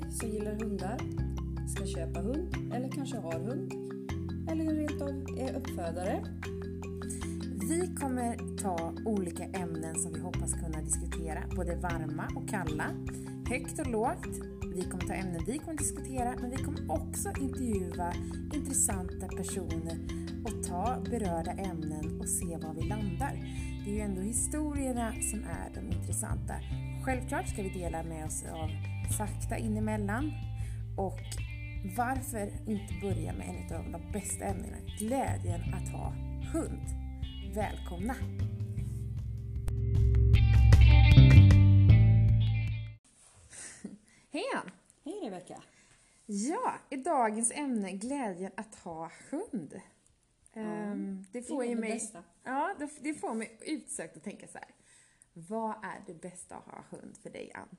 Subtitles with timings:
[0.00, 0.98] dig som gillar hundar,
[1.68, 3.72] ska köpa hund eller kanske har hund
[4.50, 6.24] eller rent av är uppfödare.
[7.68, 12.86] Vi kommer ta olika ämnen som vi hoppas kunna diskutera, både varma och kalla,
[13.48, 14.26] högt och lågt.
[14.74, 18.12] Vi kommer ta ämnen vi kommer diskutera, men vi kommer också intervjua
[18.54, 19.98] intressanta personer
[20.44, 23.32] och ta berörda ämnen och se var vi landar.
[23.84, 26.54] Det är ju ändå historierna som är de intressanta.
[27.04, 30.32] Självklart ska vi dela med oss av fakta inemellan
[30.96, 31.20] och
[31.96, 36.12] varför inte börja med en av de bästa ämnena, glädjen att ha
[36.52, 36.86] hund.
[37.54, 38.14] Välkomna!
[44.32, 44.70] Hej Ann!
[45.04, 45.62] Hej Rebecka!
[46.26, 49.80] Ja, i dagens ämne glädjen att ha hund.
[50.52, 52.24] Ehm, det Det får är ju det mig, bästa.
[52.44, 54.68] ja, det, det får mig utsökt att tänka så här.
[55.32, 57.76] Vad är det bästa att ha hund för dig Ann?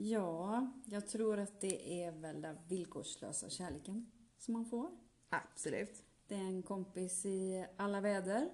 [0.00, 4.90] Ja, jag tror att det är väl den villkorslösa kärleken som man får.
[5.28, 6.02] Absolut.
[6.26, 8.50] Det är en kompis i alla väder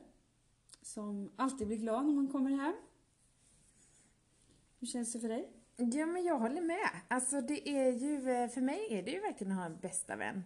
[0.83, 2.75] som alltid blir glad när man kommer hem.
[4.79, 5.53] Hur känns det för dig?
[5.77, 6.91] Ja, men jag håller med.
[7.09, 10.17] Alltså det är ju, eh, för mig är det ju verkligen att ha en bästa
[10.17, 10.45] vän.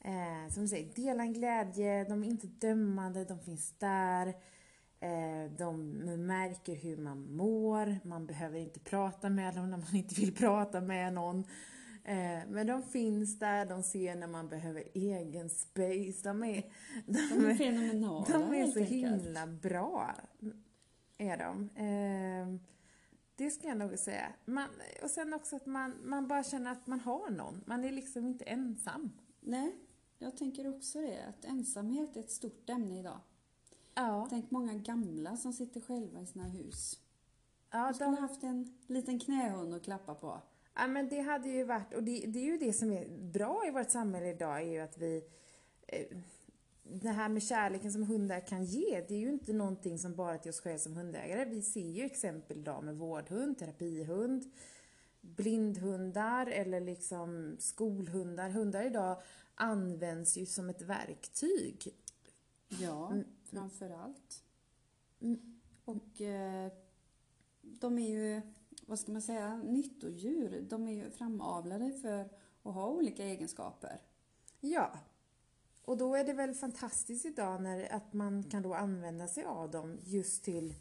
[0.00, 4.34] Eh, som du säger, dela en glädje, de är inte dömande, de finns där.
[5.04, 5.90] Eh, de
[6.26, 10.80] märker hur man mår, man behöver inte prata med dem när man inte vill prata
[10.80, 11.38] med någon.
[12.04, 16.28] Eh, men de finns där, de ser när man behöver egen space.
[16.28, 16.64] De är,
[17.06, 20.14] De är fenomenala de är så himla bra.
[21.18, 21.70] Är de.
[21.76, 22.60] Eh,
[23.36, 24.26] det ska jag nog säga.
[24.44, 24.68] Man,
[25.02, 27.64] och sen också att man, man bara känner att man har någon.
[27.66, 29.10] Man är liksom inte ensam.
[29.40, 29.76] Nej,
[30.18, 31.24] jag tänker också det.
[31.28, 33.20] Att ensamhet är ett stort ämne idag.
[33.94, 36.98] Ja, Tänk många gamla som sitter själva i sina hus.
[37.70, 40.40] ja, De skulle de, haft en liten knähund att klappa på.
[40.74, 43.62] ja men det hade ju varit, och det, det är ju det som är bra
[43.68, 45.24] i vårt samhälle idag, är ju att vi
[45.86, 46.06] eh,
[46.82, 50.38] det här med kärleken som hundar kan ge, det är ju inte någonting som bara
[50.38, 51.44] till oss själva som hundägare.
[51.44, 54.44] Vi ser ju exempel idag med vårdhund, terapihund,
[55.20, 58.50] blindhundar eller liksom skolhundar.
[58.50, 59.22] Hundar idag
[59.54, 61.94] används ju som ett verktyg.
[62.80, 63.24] Ja, Mm.
[63.44, 64.42] framför allt.
[65.20, 65.60] Mm.
[65.84, 66.72] Och eh,
[67.62, 68.40] de är ju,
[68.86, 70.66] vad ska man säga, nyttodjur.
[70.70, 72.20] De är ju framavlade för
[72.62, 74.00] att ha olika egenskaper.
[74.60, 74.98] Ja.
[75.84, 79.70] Och då är det väl fantastiskt idag när, att man kan då använda sig av
[79.70, 80.74] dem just till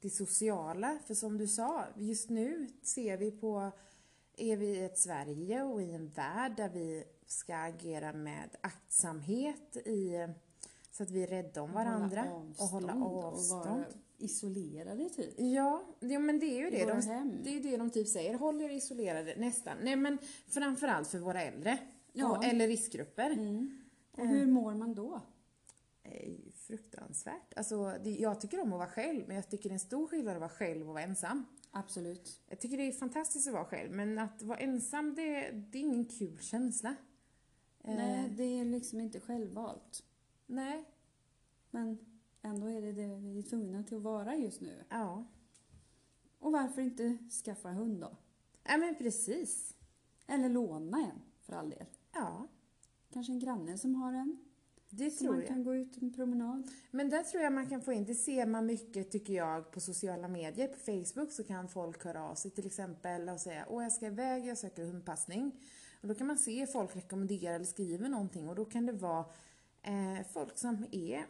[0.00, 0.98] det sociala.
[1.06, 3.70] För som du sa, just nu ser vi på,
[4.36, 9.76] är vi i ett Sverige och i en värld där vi ska agera med aktsamhet
[9.76, 10.28] i,
[10.96, 13.64] så att vi är rädda om varandra och hålla Och avstånd.
[13.64, 13.84] vara
[14.18, 15.34] isolerade typ.
[15.40, 16.84] Ja, det, men det är ju det.
[16.84, 18.34] De, det är ju det de typ säger.
[18.34, 19.76] Håll er isolerade, nästan.
[19.82, 20.18] Nej men
[20.48, 21.78] framförallt för våra äldre.
[22.12, 22.36] Ja.
[22.38, 23.30] Och, eller riskgrupper.
[23.30, 23.80] Mm.
[24.16, 25.20] Och hur mår man då?
[26.54, 27.54] fruktansvärt.
[27.56, 30.06] Alltså, det, jag tycker om att vara själv, men jag tycker det är en stor
[30.06, 31.46] skillnad att vara själv och vara ensam.
[31.70, 32.40] Absolut.
[32.48, 35.82] Jag tycker det är fantastiskt att vara själv, men att vara ensam, det, det är
[35.82, 36.96] ingen kul känsla.
[37.84, 40.02] Eh, Nej, det är liksom inte självvalt.
[40.46, 40.84] Nej.
[41.70, 41.98] Men
[42.42, 44.84] ändå är det det vi är tvungna till att vara just nu.
[44.88, 45.24] Ja.
[46.38, 48.16] Och varför inte skaffa hund då?
[48.64, 49.74] Ja, men precis.
[50.26, 51.86] Eller låna en, för all del.
[52.12, 52.48] Ja,
[53.12, 54.38] Kanske en granne som har en.
[54.90, 55.48] det Så tror man jag.
[55.48, 56.68] kan gå ut en promenad.
[56.90, 59.80] Men där tror jag man kan få in, det ser man mycket tycker jag på
[59.80, 60.68] sociala medier.
[60.68, 64.06] På Facebook så kan folk höra av sig till exempel och säga åh jag ska
[64.06, 65.52] iväg, jag söker hundpassning.
[66.02, 69.24] Och då kan man se folk rekommendera eller skriver någonting och då kan det vara
[69.84, 71.26] eh, folk som är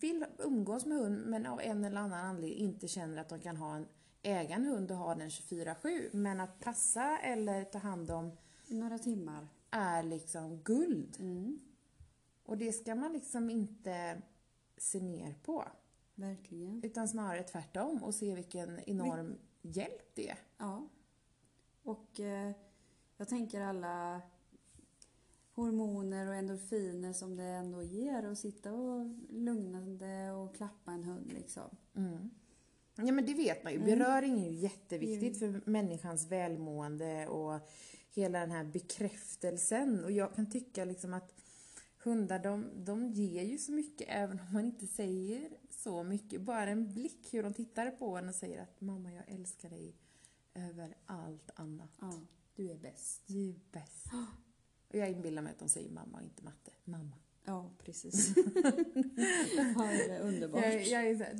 [0.00, 3.56] vill umgås med hund men av en eller annan anledning inte känner att de kan
[3.56, 3.86] ha en
[4.22, 6.08] äga en hund och ha den 24-7.
[6.12, 8.32] Men att passa eller ta hand om
[8.68, 9.48] några timmar.
[9.70, 11.16] är liksom guld.
[11.20, 11.60] Mm,
[12.44, 14.22] Och det ska man liksom inte
[14.76, 15.64] se ner på.
[16.14, 16.84] verkligen.
[16.84, 20.38] Utan snarare tvärtom och se vilken enorm hjälp det är.
[20.58, 20.88] Ja.
[21.82, 22.52] Och eh,
[23.16, 24.20] jag tänker alla
[25.60, 31.32] hormoner och endorfiner som det ändå ger att sitta och lugnande och klappa en hund
[31.32, 31.76] liksom.
[31.96, 32.30] Mm.
[32.96, 33.78] Ja men det vet man ju.
[33.78, 33.98] Mm.
[33.98, 37.68] Beröring är ju jätteviktigt för människans välmående och
[38.10, 40.04] hela den här bekräftelsen.
[40.04, 41.34] Och jag kan tycka liksom att
[42.04, 46.40] hundar de, de ger ju så mycket även om man inte säger så mycket.
[46.40, 49.94] Bara en blick hur de tittar på en och säger att mamma jag älskar dig
[50.54, 51.90] över allt annat.
[52.00, 52.12] Ja,
[52.56, 53.22] du är bäst.
[53.26, 54.06] Du är bäst.
[54.90, 56.70] Och jag inbillar mig att de säger mamma och inte matte.
[56.84, 57.12] Mamma.
[57.44, 58.36] Ja, precis.
[58.36, 60.64] ja, det är underbart.
[60.64, 61.36] Jag, jag jag,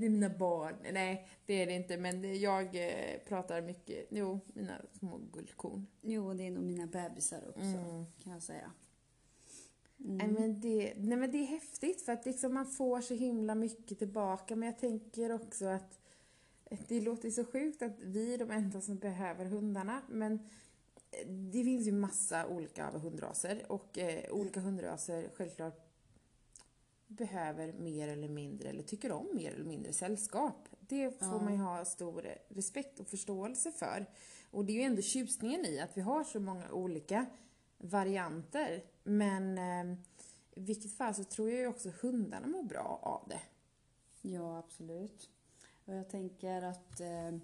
[0.00, 0.74] det är mina barn.
[0.92, 1.96] Nej, det är det inte.
[1.96, 4.06] Men jag eh, pratar mycket.
[4.10, 5.86] Jo, mina små guldkorn.
[6.02, 8.04] Jo, det är nog mina bebisar också, Mm.
[8.24, 8.70] kan jag säga.
[9.96, 13.54] Nej, men det, nej men det är häftigt för att liksom man får så himla
[13.54, 15.98] mycket tillbaka men jag tänker också att
[16.88, 20.48] det låter så sjukt att vi är de enda som behöver hundarna men
[21.52, 25.86] det finns ju massa olika hundraser och eh, olika hundraser självklart
[27.06, 30.68] behöver mer eller mindre eller tycker om mer eller mindre sällskap.
[30.80, 31.42] Det får Ja.
[31.42, 34.06] man ju ha stor respekt och förståelse för.
[34.50, 37.26] Och det är ju ändå tjusningen i att vi har så många olika
[37.78, 38.84] varianter.
[39.02, 39.98] Men eh,
[40.54, 43.40] i vilket fall så tror jag ju också hundarna mår bra av det.
[44.28, 45.30] Ja, absolut.
[45.84, 47.38] Och jag tänker att eh,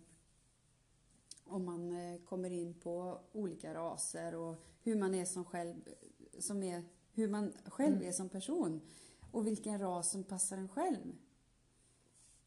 [1.46, 5.74] om man eh, kommer in på olika raser och hur man är som själv,
[6.38, 8.08] som är, hur man själv Mm.
[8.08, 8.80] är som person
[9.30, 11.16] och vilken ras som passar en själv.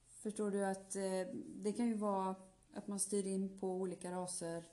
[0.07, 2.35] Förstår du att eh, det kan ju vara
[2.73, 4.63] att man styr in på olika raser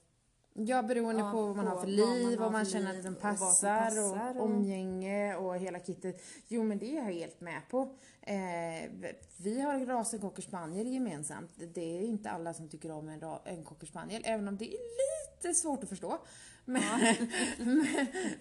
[0.58, 3.78] Ja, beroende Ja, på vad man har för liv, vad man känner att den passar,
[3.78, 6.22] passar och, och- omgänge och hela kittet.
[6.48, 7.94] Jo, men det är jag helt med på.
[8.22, 8.90] Eh,
[9.36, 11.50] vi har rasen cocker spaniel gemensamt.
[11.74, 14.78] Det är inte alla som tycker om en, en cocker spaniel, även om det är
[15.42, 16.18] lite svårt att förstå.
[16.64, 16.82] Men,
[17.58, 17.86] men,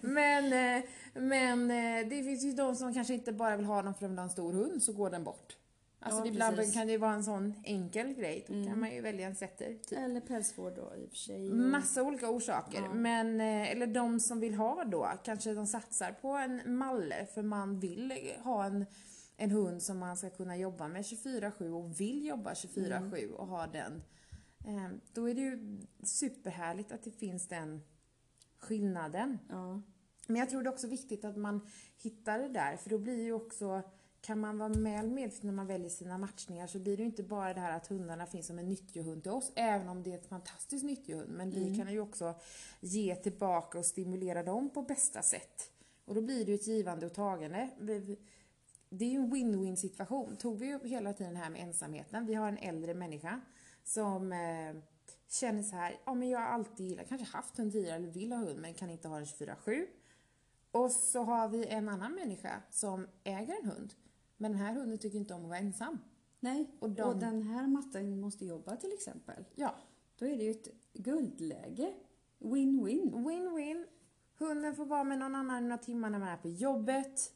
[0.00, 0.84] men, eh,
[1.14, 4.00] men eh, det finns ju de som kanske inte bara vill ha dem för att
[4.00, 5.56] de vill ha en stor hund, så går den bort.
[6.00, 6.74] Alltså Ja, ibland precis.
[6.74, 8.80] kan det ju vara en sån enkel grej, då kan Mm.
[8.80, 9.74] man ju välja en setter.
[9.74, 9.98] Typ.
[9.98, 11.50] eller pälsvård då i och för sig.
[11.50, 12.82] Massa olika orsaker.
[12.82, 12.94] Ja.
[12.94, 17.42] Men, eh, eller de som vill ha då, kanske de satsar på en malle för
[17.42, 18.12] man vill
[18.44, 18.86] ha en,
[19.36, 23.66] en hund som man ska kunna jobba med 24-7 och vill jobba 24-7 och ha
[23.66, 24.02] den.
[24.66, 27.82] Eh, Då är det ju superhärligt att det finns den
[28.58, 29.38] skillnaden.
[29.48, 29.82] Ja,
[30.26, 31.66] Men jag tror det är också viktigt att man
[32.02, 33.82] hittar det där, för då blir ju också
[34.26, 37.22] kan man vara väl medveten när man väljer sina matchningar så blir det ju inte
[37.22, 40.14] bara det här att hundarna finns som en nyttohund till oss, även om det är
[40.14, 41.30] ett fantastiskt nyttohund.
[41.30, 42.34] Men vi kan ju också
[42.80, 45.70] ge tillbaka och stimulera dem på bästa sätt.
[46.04, 47.70] Och då blir det ju ett givande och tagande.
[48.88, 50.36] Det är ju en win-win situation.
[50.36, 52.26] Tog vi ju hela tiden här med ensamheten.
[52.26, 53.40] Vi har en äldre människa
[53.84, 54.82] som eh,
[55.28, 58.32] känner så här, ja men jag har alltid gillat, kanske haft hund tidigare eller vill
[58.32, 59.86] ha hund men kan inte ha den 24-7.
[60.70, 63.94] Och så har vi en annan människa som äger en hund.
[64.36, 65.98] Men den här hunden tycker inte om att vara ensam.
[66.40, 66.70] nej.
[66.78, 69.44] Och Och, de- den här matten måste jobba till exempel.
[69.54, 69.74] Ja,
[70.18, 71.94] Då är det ju ett guldläge.
[72.38, 73.12] Win-win.
[73.12, 73.84] win-win.
[74.38, 77.32] Hunden får vara med någon annan några timmar när man är på jobbet.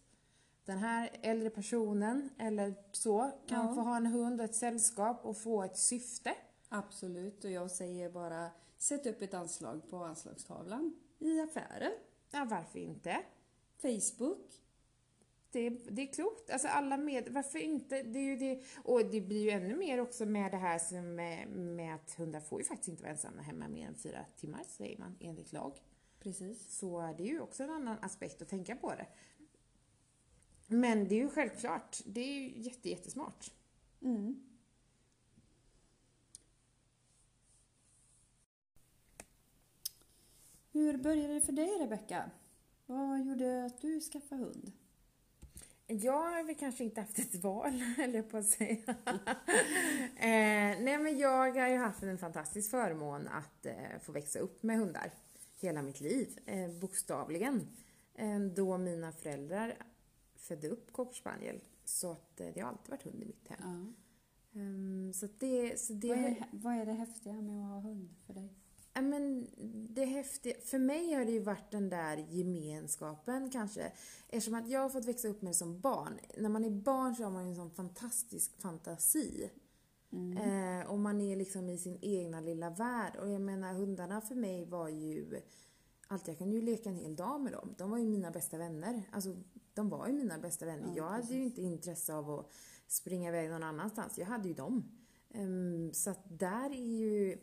[0.65, 3.75] Den här äldre personen eller så kan Ja.
[3.75, 6.35] få ha en hund och ett sällskap och få ett syfte.
[6.69, 7.45] Absolut.
[7.45, 11.93] Och jag säger bara, sätt upp ett anslag på anslagstavlan i affären.
[12.31, 13.17] Ja, varför inte?
[13.83, 14.63] Facebook.
[15.53, 16.51] Det, det är klokt.
[16.51, 18.03] Alltså alla med, varför inte?
[18.03, 18.63] Det är ju det.
[18.85, 22.41] Och det blir ju ännu mer också med det här som med, med att hundar
[22.41, 25.73] får ju faktiskt inte vara ensamma hemma mer än fyra timmar, säger man enligt lag.
[26.21, 26.79] Precis.
[26.79, 29.07] Så det är ju också en annan aspekt att tänka på det.
[30.67, 33.53] Men det är ju självklart, det är ju jätte, jättesmart.
[34.03, 34.43] Mm.
[40.73, 42.31] Hur började det för dig Rebecka?
[42.87, 44.73] Vad gjorde att du skaffade hund?
[45.91, 48.77] Jag har väl kanske inte haft ett val, höll jag på att säga.
[50.17, 54.63] eh, nej, men jag har ju haft en fantastisk förmån att eh, få växa upp
[54.63, 55.11] med hundar
[55.61, 57.69] hela mitt liv, eh, bokstavligen.
[58.15, 59.75] Eh, då mina föräldrar
[60.37, 61.61] födde upp cocker.
[61.85, 63.59] Så att, eh, det har alltid varit hund i mitt hem.
[63.63, 64.61] Ja.
[64.61, 68.15] Ehm, så det, så det Vad, är, vad är det häftiga med att ha hund
[68.27, 68.60] för dig?
[68.93, 69.47] Ja, men
[69.95, 73.93] det häftiga, för mig har det ju varit den där gemenskapen kanske.
[74.29, 76.19] Eftersom att jag har fått växa upp med det som barn.
[76.39, 79.51] När man är barn så har man ju en sån fantastisk fantasi.
[80.13, 83.17] Eh, och man är liksom i sin egna lilla värld.
[83.17, 85.41] Och jag menar hundarna för mig var ju
[86.07, 87.75] allt jag kunde ju leka en hel dag med dem.
[87.79, 89.03] De var ju mina bästa vänner.
[89.13, 89.37] Alltså,
[89.75, 90.89] de var ju mina bästa vänner.
[90.89, 92.51] Ja, jag hade ju inte intresse av att
[92.87, 94.19] springa iväg någon annanstans.
[94.19, 94.91] Jag hade ju dem.
[95.31, 97.39] Ehm, så att där är ju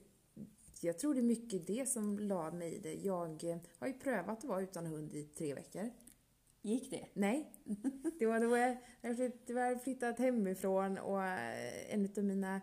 [0.81, 2.93] jag tror det är mycket det som la mig i det.
[2.93, 5.89] Jag eh, har ju prövat att vara utan hund i tre veckor.
[6.61, 7.07] Gick det?
[7.13, 7.51] Nej,
[8.19, 12.61] det var då jag, jag hade flyttat hemifrån och eh, en av mina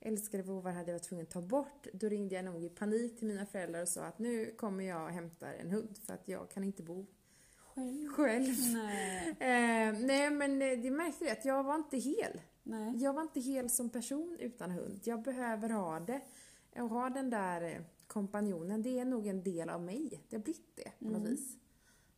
[0.00, 1.86] älskade vovvar hade jag varit tvungen att ta bort.
[1.92, 5.02] Då ringde jag nog i panik till mina föräldrar och sa att nu kommer jag
[5.04, 7.06] och hämtar en hund för att jag kan inte bo
[7.74, 8.08] Själv?
[8.08, 8.54] själv.
[8.72, 9.28] Nej.
[9.40, 12.40] Eh, nej men eh, det märkte jag att jag var inte hel.
[12.62, 12.96] Nej.
[12.96, 15.00] Jag var inte hel som person utan hund.
[15.04, 16.20] Jag behöver ha det.
[16.76, 20.22] Och ha den där eh, kompanjonen, det är nog en del av mig.
[20.28, 21.30] Det har blivit det på något Mm.
[21.30, 21.56] vis.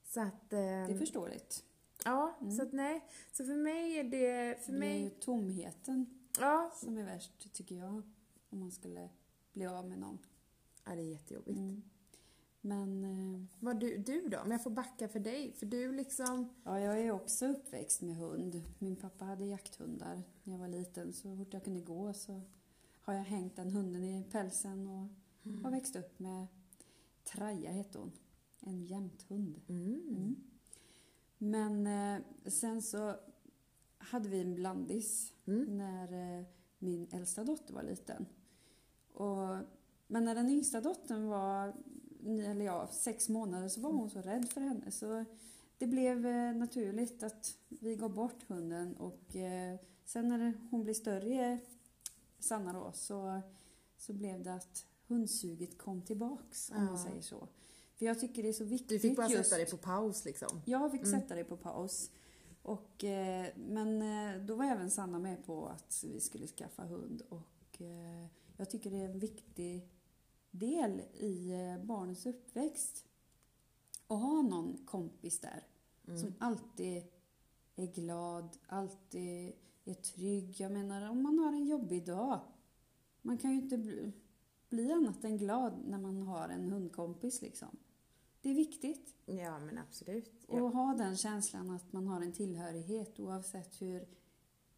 [0.05, 0.53] Så att...
[0.53, 1.65] Eh, Det är förståeligt.
[2.05, 2.53] Ja, Mm.
[2.57, 3.05] så att nej.
[3.33, 4.61] Så för mig är det...
[4.65, 6.07] För det är ju tomheten
[6.41, 6.71] Ja.
[6.75, 8.03] som är värst, tycker jag.
[8.51, 9.09] Om man skulle
[9.53, 10.19] bli av med någon.
[10.85, 11.59] ja, det är jättejobbigt.
[11.59, 11.83] Mm.
[12.61, 14.39] Men eh, Vad du, du då?
[14.39, 15.53] Om jag får backa för dig.
[15.53, 16.49] För du liksom...
[16.65, 18.63] ja, jag är också uppväxt med hund.
[18.79, 21.13] Min pappa hade jakthundar när jag var liten.
[21.13, 22.41] Så fort jag kunde gå så
[23.03, 25.09] har jag hängt den hunden i pälsen och
[25.63, 26.47] har växt upp med
[27.25, 28.13] Traja hette hon.
[28.61, 29.61] En jämthund.
[29.69, 30.09] Mm.
[30.09, 30.37] Mm.
[31.39, 33.17] Men eh, sen så
[33.99, 35.79] hade vi en blandis Mm.
[35.79, 36.45] när eh,
[36.79, 38.27] min äldsta dotter var liten.
[39.13, 39.57] Och,
[40.07, 41.75] men när den yngsta dottern var,
[42.27, 45.25] eller ja, sex månader så var hon så rädd för henne så
[45.79, 50.95] det blev eh, naturligt att vi gav bort hunden och eh, sen när hon blev
[50.95, 51.59] större,
[52.43, 53.41] Sanna då, så,
[53.97, 57.05] så blev det att hundsuget kom tillbaks om man Ja.
[57.05, 57.49] säger så.
[57.95, 60.25] För jag tycker det är så viktigt Du fick bara just sätta dig på paus
[60.25, 60.61] liksom.
[60.67, 61.21] jag fick Mm.
[61.21, 62.11] sätta det på paus.
[62.63, 67.23] Och, eh, men eh, då var även Sanna med på att vi skulle skaffa hund.
[67.29, 69.89] Och eh, jag tycker det är en viktig
[70.51, 71.53] del i
[71.85, 73.05] barnets uppväxt.
[74.07, 75.67] Att ha någon kompis där
[76.09, 76.21] Mm.
[76.21, 77.03] som alltid
[77.77, 79.53] är glad, alltid
[79.85, 80.61] är trygg.
[80.61, 82.41] Jag menar om man har en jobbig dag.
[83.23, 84.13] Man kan ju inte bli,
[84.69, 87.77] bli annat än glad när man har en hundkompis liksom.
[88.41, 89.15] Det är viktigt.
[89.27, 90.45] Ja, men absolut.
[90.49, 90.69] Och Ja.
[90.69, 94.07] ha den känslan att man har en tillhörighet oavsett hur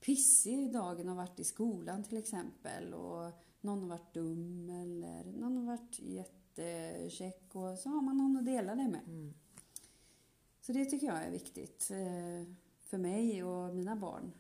[0.00, 5.56] pissig dagen har varit i skolan till exempel och någon har varit dum eller någon
[5.56, 9.04] har varit jättekäck och så har man någon att dela det med.
[9.06, 9.34] Mm.
[10.61, 14.32] Så det tycker jag är viktigt eh, för mig och mina barn.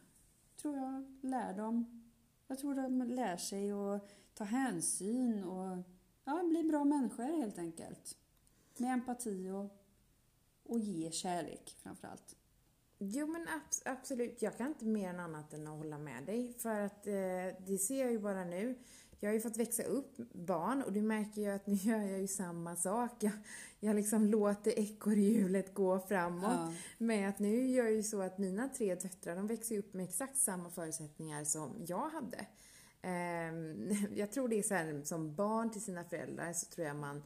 [0.64, 2.02] Tror jag lär dem.
[2.46, 5.78] Jag tror de lär sig att ta hänsyn och
[6.24, 8.16] ja, bli bra människor helt enkelt.
[8.76, 9.76] Med empati och,
[10.62, 12.36] och ge kärlek framförallt.
[12.98, 16.52] Jo men abs- absolut, jag kan inte mer än annat än att hålla med dig.
[16.52, 18.78] För att eh, det ser jag ju bara nu.
[19.24, 22.20] Jag har ju fått växa upp barn och du märker ju att nu gör jag
[22.20, 23.10] ju samma sak.
[23.20, 23.32] Jag,
[23.80, 26.44] jag liksom låter ekorrhjulet gå framåt.
[26.44, 26.74] Ja.
[26.98, 30.04] Med att nu gör jag ju så att mina tre döttrar, de växer upp med
[30.04, 32.46] exakt samma förutsättningar som jag hade.
[33.02, 36.96] Ehm, jag tror det är så här, som barn till sina föräldrar så tror jag
[36.96, 37.22] man,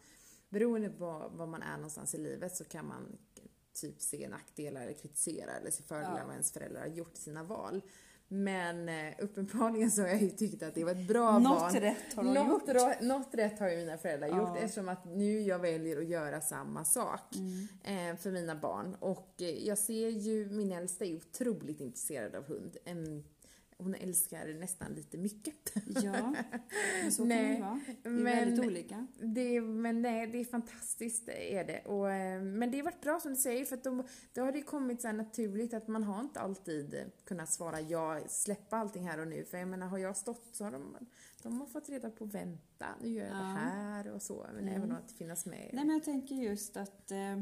[0.48, 3.18] beroende på var man är någonstans i livet så kan man
[3.72, 6.24] typ se nackdelar eller kritisera eller se fördelar Ja.
[6.24, 7.82] vad ens föräldrar har gjort sina val.
[8.30, 11.72] Men eh, uppenbarligen så har jag ju tyckt att det var ett bra Något val.
[11.74, 12.68] rätt har något, gjort.
[12.68, 14.38] ra- något rätt har ju mina föräldrar Ja.
[14.38, 18.10] gjort eftersom att nu jag väljer att göra samma sak Mm.
[18.10, 18.94] eh, för mina barn.
[19.00, 22.76] Och eh, jag ser ju, min äldsta är otroligt intresserad av hund.
[22.84, 23.24] Em,
[23.78, 25.54] hon älskar nästan lite mycket.
[26.02, 26.34] Ja,
[27.02, 27.80] men så kan det Nej, ju vara.
[28.02, 29.06] Det är men- väldigt olika.
[29.22, 31.80] Det, men nej, det är fantastiskt det är det.
[31.84, 34.52] Och, eh, men det har varit bra som du säger för att de, då har
[34.52, 39.20] det kommit så naturligt att man har inte alltid kunnat svara ja, släppa allting här
[39.20, 39.44] och nu.
[39.44, 40.96] För jag menar, har jag stått så har de,
[41.42, 43.40] de har fått reda på vänta, nu gör jag Ja.
[43.40, 44.46] det här och så.
[44.54, 44.74] Men Mm.
[44.74, 45.70] även att finnas med.
[45.72, 47.40] Nej, men jag tänker just att eh,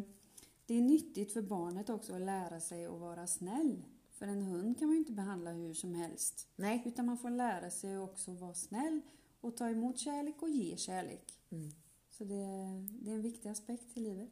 [0.66, 3.83] det är nyttigt för barnet också att lära sig att vara snäll.
[4.18, 6.49] För en hund kan man ju inte behandla hur som helst.
[6.56, 6.82] Nej.
[6.87, 9.00] Utan man får lära sig också att vara snäll
[9.40, 11.38] och ta emot kärlek och ge kärlek.
[11.50, 11.70] Mm.
[12.11, 12.35] Så det,
[12.88, 14.30] det är en viktig aspekt i livet.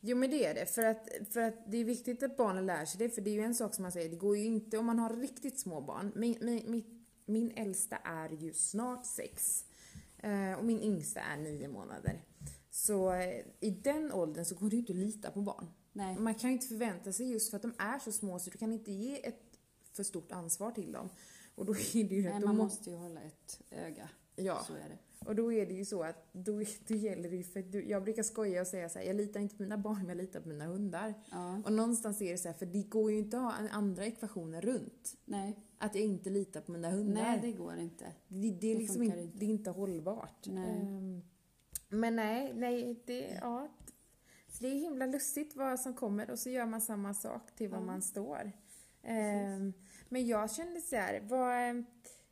[0.00, 2.84] Jo men det är det, för att, för att det är viktigt att barnen lär
[2.84, 4.78] sig det, för det är ju en sak som man säger, det går ju inte
[4.78, 6.12] om man har riktigt små barn.
[6.14, 9.64] Min, min, min, min äldsta är ju snart sex
[10.18, 12.22] eh, och min yngsta är nio månader.
[12.70, 15.66] Så eh, i den åldern så går det ju inte att lita på barn.
[15.96, 18.50] Nej, Man kan ju inte förvänta sig just för att de är så små så
[18.50, 19.58] du kan inte ge ett
[19.92, 21.08] för stort ansvar till dem.
[21.54, 24.08] Och då är det ju Nej man må- måste ju hålla ett öga.
[24.36, 24.64] Ja.
[24.66, 24.98] Så är det.
[25.28, 28.04] Och då är det ju så att då, då gäller det ju för du, jag
[28.04, 30.40] brukar skoja och säga så här, jag litar inte på mina barn, men jag litar
[30.40, 31.14] på mina hundar.
[31.30, 31.62] Ja.
[31.64, 34.60] Och någonstans är det så här, för det går ju inte att ha andra ekvationer
[34.60, 35.16] runt.
[35.24, 37.22] Nej, Att jag inte litar på mina hundar.
[37.22, 38.04] nej, det går inte.
[38.28, 40.46] det, det, är det liksom funkar inte, det är inte hållbart.
[40.46, 40.70] Nej.
[40.80, 41.22] Ehm,
[41.88, 43.68] men nej, nej, det, ja.
[44.64, 47.78] Det är himla lustigt vad som kommer och så gör man samma sak till var
[47.78, 47.84] Ja.
[47.84, 48.52] man står.
[49.02, 49.72] Ehm,
[50.08, 51.84] men jag kände så här, vad,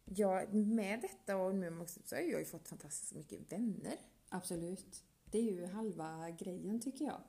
[0.04, 3.96] ja, med detta och nu också, så har jag ju fått fantastiskt mycket vänner.
[4.28, 5.04] Absolut.
[5.24, 7.20] Det är ju halva grejen tycker jag.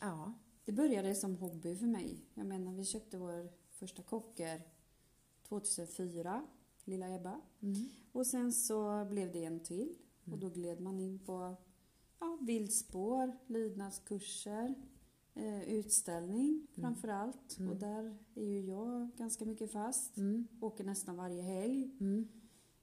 [0.00, 0.32] Ja.
[0.64, 2.20] Det började som hobby för mig.
[2.34, 4.62] Jag menar, vi köpte vår första kocker
[5.48, 6.46] 2004,
[6.84, 7.40] lilla Ebba.
[7.62, 7.88] Mm.
[8.12, 9.96] Och sen så blev det en till.
[10.24, 11.56] Och då gled man in på
[12.22, 14.74] ja, viltspår, lydnadskurser,
[15.34, 17.58] eh, utställning framför allt.
[17.58, 17.70] Mm.
[17.72, 20.16] Och där är ju jag ganska mycket fast.
[20.16, 20.46] Mm.
[20.60, 21.90] Åker nästan varje helg.
[22.00, 22.28] Mm.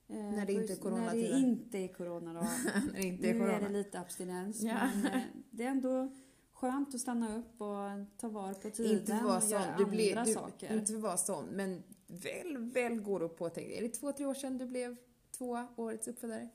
[0.08, 1.30] Eh, När det inte är När coronatider.
[1.30, 2.40] det inte är corona då.
[2.92, 3.68] När det inte är nu är corona.
[3.68, 4.62] det lite abstinens.
[4.64, 4.90] Ja.
[5.04, 6.10] Men eh, det är ändå
[6.54, 9.86] skönt att stanna upp och ta vara på tiden Inte vara och göra du andra
[9.86, 10.78] blev, du, saker.
[10.78, 14.34] inte vara sån, men väl, väl går du på tänk, Är det två, tre år
[14.34, 14.96] sedan du blev
[15.38, 16.50] tvåa, årets uppfödare?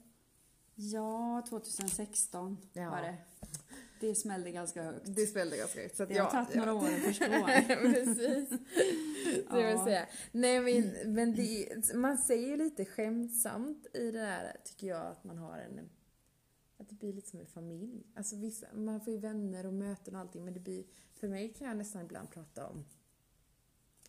[0.74, 2.90] Ja, 2016 Ja.
[2.90, 3.16] var det.
[4.00, 5.16] Det smällde ganska högt.
[5.16, 5.96] Det spelade ganska högt.
[5.96, 6.74] Så att Det har ja, tagit några ja.
[6.74, 7.24] år att förstå.
[7.68, 8.48] Precis.
[9.50, 9.84] Det vill Ja.
[9.84, 10.06] säga.
[10.32, 15.38] Nej men, men det, man säger lite skämtsamt i det där, tycker jag, att man
[15.38, 15.90] har en...
[16.78, 18.02] Att det blir lite som en familj.
[18.16, 20.84] Alltså vissa, man får ju vänner och möten och allting, men det blir...
[21.12, 22.84] För mig kan jag nästan ibland prata om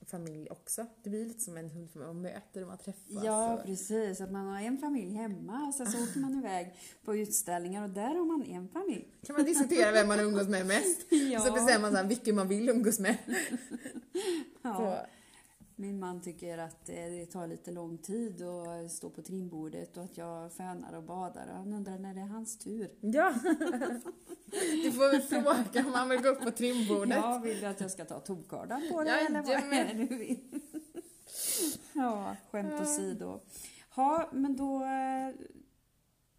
[0.06, 0.86] familj också.
[1.04, 3.24] Det blir lite som en hund för man möter och man träffas.
[3.24, 4.22] Ja, och, precis.
[4.22, 6.74] Att man har en familj hemma och sen så åker man iväg
[7.06, 9.08] på utställningar och där har man en familj.
[9.26, 11.06] kan man diskutera vem man umgås med mest.
[11.10, 11.40] Ja.
[11.40, 13.18] Så bestämmer man så här, vilken man vill umgås med.
[14.62, 14.76] Ja.
[14.76, 15.15] Så,
[15.78, 20.18] Min man tycker att det tar lite lång tid att stå på trimbordet och att
[20.18, 21.48] jag fönar och badar.
[21.48, 22.90] Han undrar när det är hans tur.
[23.02, 23.34] ja.
[24.84, 27.18] Du får väl fråga om man vill gå upp på trimbordet.
[27.18, 30.18] Ja, vill du att jag ska ta tomkardan på dig eller vad är det du
[30.18, 30.40] vill?
[31.94, 33.40] Ja, skämt åsido.
[33.96, 34.84] Ja, men då...
[34.84, 35.48] eh,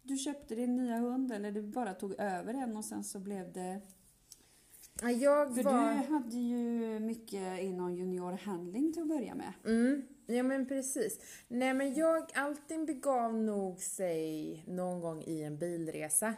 [0.01, 3.53] Du köpte din nya hund eller du bara tog över en och sen så blev
[3.53, 3.81] det...
[5.01, 5.93] Ja, Jag För var...
[5.93, 9.53] du hade ju mycket inom junior handling till att börja med.
[9.65, 11.19] Mm, ja men precis.
[11.47, 16.33] Nej men jag, allting begav nog sig någon gång i en bilresa.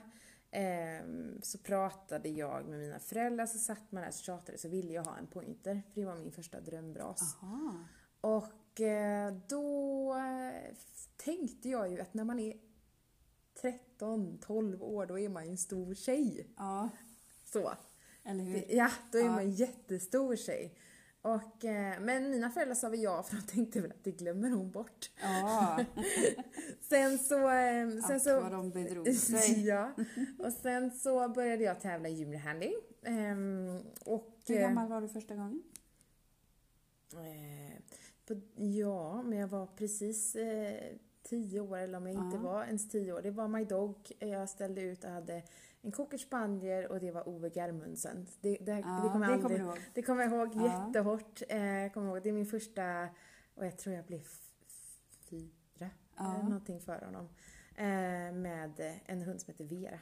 [0.52, 4.94] Ehm, så pratade jag med mina föräldrar, så satt man där och tjatade, så ville
[4.94, 5.82] jag ha en pointer.
[5.94, 7.38] För det var min första drömras.
[7.42, 7.74] Aha.
[8.22, 10.76] Och eh, då eh,
[11.18, 12.54] tänkte jag ju att när man är
[14.00, 16.48] 13-12 år, då är man ju en stor tjej.
[16.58, 16.90] Ja,
[17.46, 17.72] Så.
[18.30, 18.54] Eller hur?
[18.54, 19.30] Det- Ja, då är Ja.
[19.32, 20.74] man en jättestor tjej.
[21.22, 24.50] Och, eh, men mina föräldrar sa väl ja, för de tänkte väl att det glömmer
[24.50, 25.12] hon bort.
[25.22, 25.80] Ja,
[26.82, 27.50] Sen så...
[27.50, 29.66] Eh, sen ack så vad de bedrog sig.
[29.68, 29.92] ja.
[30.40, 32.74] Och sen så började jag tävla i junior handling.
[33.04, 34.38] Ehm, och...
[34.48, 35.64] Hur eh, gammal var du första gången?
[37.14, 37.78] Eh,
[38.28, 40.36] på, ja, men jag var precis
[41.24, 42.44] tio år, eller om jag inte Ja.
[42.44, 43.22] var ens tio år.
[43.22, 44.12] Det var My Dog.
[44.20, 45.44] Jag ställde ut och hade
[45.82, 48.28] en cocker spaniel och det var Ove Germundsen.
[48.42, 49.60] Det, det, Ja, det kommer jag kommer aldrig...
[49.60, 49.78] ihåg.
[49.94, 50.86] Det kommer jag ihåg Ja.
[50.88, 51.42] jättehårt.
[51.50, 52.24] Eh, kommer ihåg.
[52.24, 53.08] Det är min första,
[53.56, 54.22] och jag tror jag blev
[55.30, 56.34] fyra, Ja.
[56.36, 57.30] eller någonting för honom.
[57.76, 60.00] Eh, med en hund som heter Vera.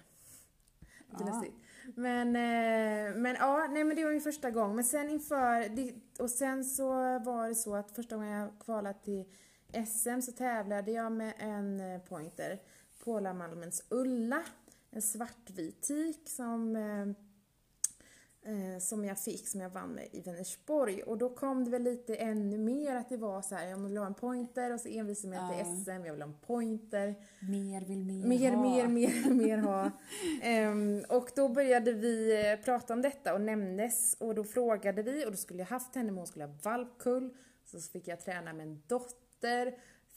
[1.19, 1.43] Ja.
[1.95, 4.75] Men, eh, men ja, nej men det var min första gång.
[4.75, 5.69] Men sen inför,
[6.19, 9.25] och sen så var det så att första gången jag kvalade till
[9.87, 12.59] SM så tävlade jag med en eh, pointer,
[13.03, 14.43] Paula Malmens Ulla.
[14.97, 17.07] En svartvit tik som eh,
[18.53, 21.03] eh, som jag fick, som jag vann med i Vänersborg.
[21.03, 23.97] Och då kom det väl lite ännu mer att det var så här, jag vill
[23.97, 27.15] ha en pointer och så envisade jag mig till SM, jag vill ha en pointer.
[27.39, 28.61] Mer vill mer, Mer, ha.
[28.61, 29.91] mer, mer, mer ha.
[30.41, 35.25] Ehm, och då började vi eh, prata om detta och nämndes och då frågade vi
[35.25, 37.33] och då skulle jag haft henne men hon skulle ha valpkull.
[37.65, 39.75] Så fick jag träna med en dotter.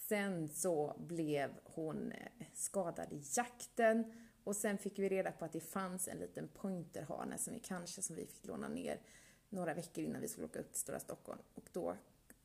[0.08, 4.12] Sen så blev hon eh, skadad i jakten
[4.50, 8.02] och sen fick vi reda på att det fanns en liten pointerhane som vi kanske
[8.02, 9.00] som vi fick låna ner
[9.48, 11.38] några veckor innan vi skulle åka upp till Stora Stockholm.
[11.54, 11.96] Och då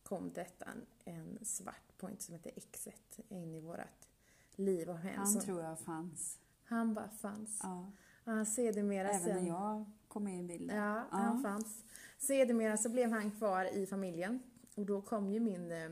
[0.03, 2.91] kom detta en, en svart pointer som heter X1
[3.29, 4.09] in i vårat
[4.55, 5.15] liv och hem.
[5.17, 6.39] Han som- tror jag fanns.
[6.63, 7.59] han bara fanns.
[7.63, 7.91] Ja.
[8.25, 9.43] Och han sedermera Även sen...
[9.43, 10.77] när jag kom med i bilden.
[10.77, 11.83] Ja, han fanns.
[12.17, 14.43] Sedermera så blev han kvar i familjen.
[14.75, 15.89] Och då kom ju min eh,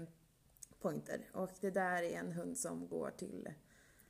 [0.81, 1.29] pointer.
[1.33, 3.49] Och det där är en hund som går till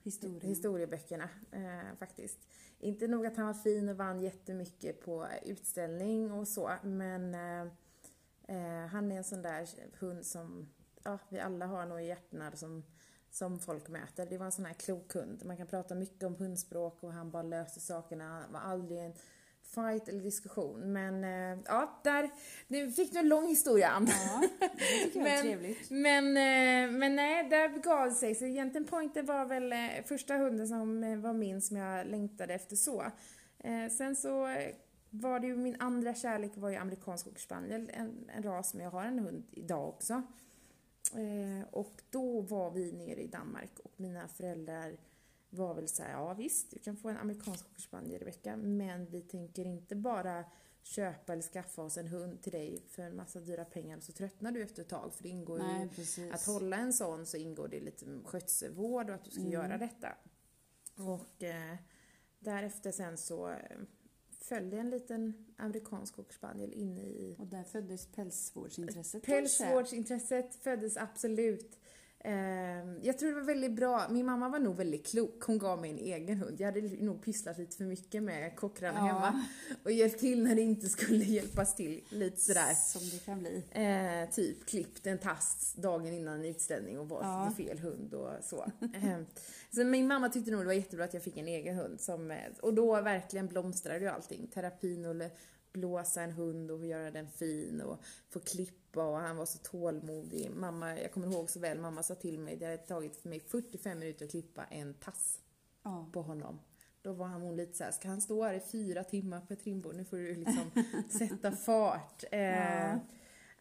[0.04, 0.42] Historien.
[0.42, 2.40] historieböckerna eh, faktiskt.
[2.80, 7.62] Inte nog att han var fin och vann jättemycket på utställning och så, men eh,
[8.48, 9.68] eh han är en sån där
[10.00, 10.70] hund som
[11.04, 12.84] ja, vi alla har nog i hjärtena som,
[13.30, 14.26] som folk möter.
[14.26, 15.46] Det var en sån här klok hund.
[15.46, 18.24] Man kan prata mycket om hundspråk och han bara löste sakerna.
[18.24, 19.14] Han var aldrig en
[19.76, 20.94] fight eller diskussion.
[20.94, 22.30] Men eh, ja, där,
[22.68, 24.08] nu fick du en lång historia Ann.
[24.10, 24.68] Ja, det
[25.04, 25.90] tycker jag är Men- trevligt.
[25.90, 28.36] Men, eh, men nej, där begav det sig.
[28.36, 32.54] Så egentligen Pointer var väl eh, första hunden som eh, var min som jag längtade
[32.54, 33.02] efter så.
[33.60, 34.48] Eh, sen så
[35.10, 38.80] var det ju min andra kärlek var ju amerikansk cocker spaniel, en, en ras som
[38.80, 40.14] jag har en hund idag också.
[41.14, 44.98] Eh, och då var vi nere i Danmark och mina föräldrar
[45.54, 49.22] var väl såhär, ja visst, du kan få en amerikansk cocker spaniel Rebecka, men vi
[49.22, 50.46] tänker inte bara
[50.82, 54.12] köpa eller skaffa oss en hund till dig för en massa dyra pengar och så
[54.12, 56.32] tröttnar du efter ett tag för det ingår ju Nej, precis.
[56.34, 59.52] att hålla en sån så ingår det lite skötselvård och att du ska Mm.
[59.52, 60.16] göra detta.
[60.98, 61.76] Och eh,
[62.40, 63.58] därefter sen så eh,
[64.40, 69.24] följde en liten amerikansk cocker spaniel in i Och där föddes pälsvårdsintresset?
[69.24, 71.80] Pälsvårdsintresset föddes absolut.
[72.26, 74.08] Ehm, jag tror det var väldigt bra.
[74.10, 75.44] Min mamma var nog väldigt klok.
[75.44, 76.60] Hon gav mig en egen hund.
[76.60, 79.06] Jag hade nog pysslat lite för mycket med cockrarna Ja.
[79.06, 79.46] hemma.
[79.84, 82.02] Och hjälpt till när det inte skulle hjälpas till.
[82.10, 82.74] Lite sådär.
[82.74, 83.64] Som det kan bli.
[83.72, 87.52] Eh, typ klippt en tass dagen innan en utställning och var Ja.
[87.58, 88.64] fel hund och så.
[88.82, 89.20] Eh,
[89.72, 92.02] så min mamma tyckte nog det var jättebra att jag fick en egen hund.
[92.02, 94.48] Som, och då verkligen blomstrade ju allting.
[94.48, 95.16] Terapin och
[95.74, 100.52] blåsa en hund och göra den fin och få klippa och han var så tålmodig.
[100.56, 103.40] Mamma, jag kommer ihåg så väl, mamma sa till mig, det hade tagit för mig
[103.40, 105.40] 45 minuter att klippa en tass
[105.84, 106.10] Ja.
[106.14, 106.60] på honom.
[107.02, 109.64] Då var han hon lite såhär, ska han stå här i fyra timmar på ett
[109.64, 109.96] trimbord?
[109.96, 110.72] Nu får du liksom
[111.20, 112.24] sätta fart.
[112.32, 113.00] Eh, Ja.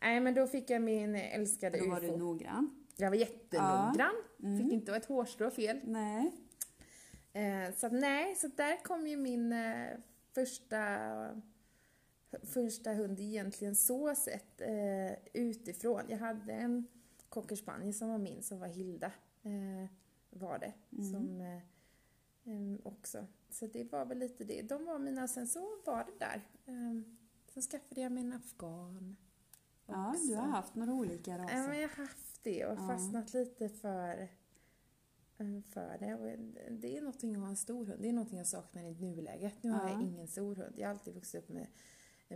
[0.01, 2.17] Nej men då fick jag min älskade Då var du ufo.
[2.17, 2.87] noggrann.
[2.97, 4.15] Jag var jättenoggrann.
[4.43, 4.59] Mm.
[4.63, 5.81] Fick inte ett hårstrå fel.
[5.85, 6.33] Nej.
[7.33, 9.87] Eh, så att, nej, så där kom ju min eh,
[10.35, 10.79] första,
[12.43, 16.03] första hund egentligen så sett eh, utifrån.
[16.09, 16.87] Jag hade en
[17.29, 19.13] cocker spaniel som var min, som var Hilda.
[19.43, 19.91] Eh,
[20.31, 20.73] var det.
[20.93, 21.13] Mm.
[21.13, 21.63] Som eh,
[22.55, 23.27] em, också.
[23.51, 24.63] Så det var väl lite det.
[24.63, 26.43] De var mina, sen så var det där.
[26.67, 27.03] Eh,
[27.55, 29.17] sen skaffade jag mig en afghan.
[29.87, 30.27] Ja, också.
[30.27, 31.81] du har haft några olika Ja, men raser.
[31.81, 32.89] jag har haft det och Ja.
[32.89, 34.29] fastnat lite för,
[35.39, 36.15] eh, för det.
[36.15, 36.39] Och
[36.73, 38.03] det är någonting att ha en stor hund.
[38.03, 39.55] Det är någonting jag saknar i nuläget.
[39.63, 39.91] Nu har Ja.
[39.93, 40.75] jag ingen stor hund.
[40.77, 41.67] Jag har alltid vuxit upp med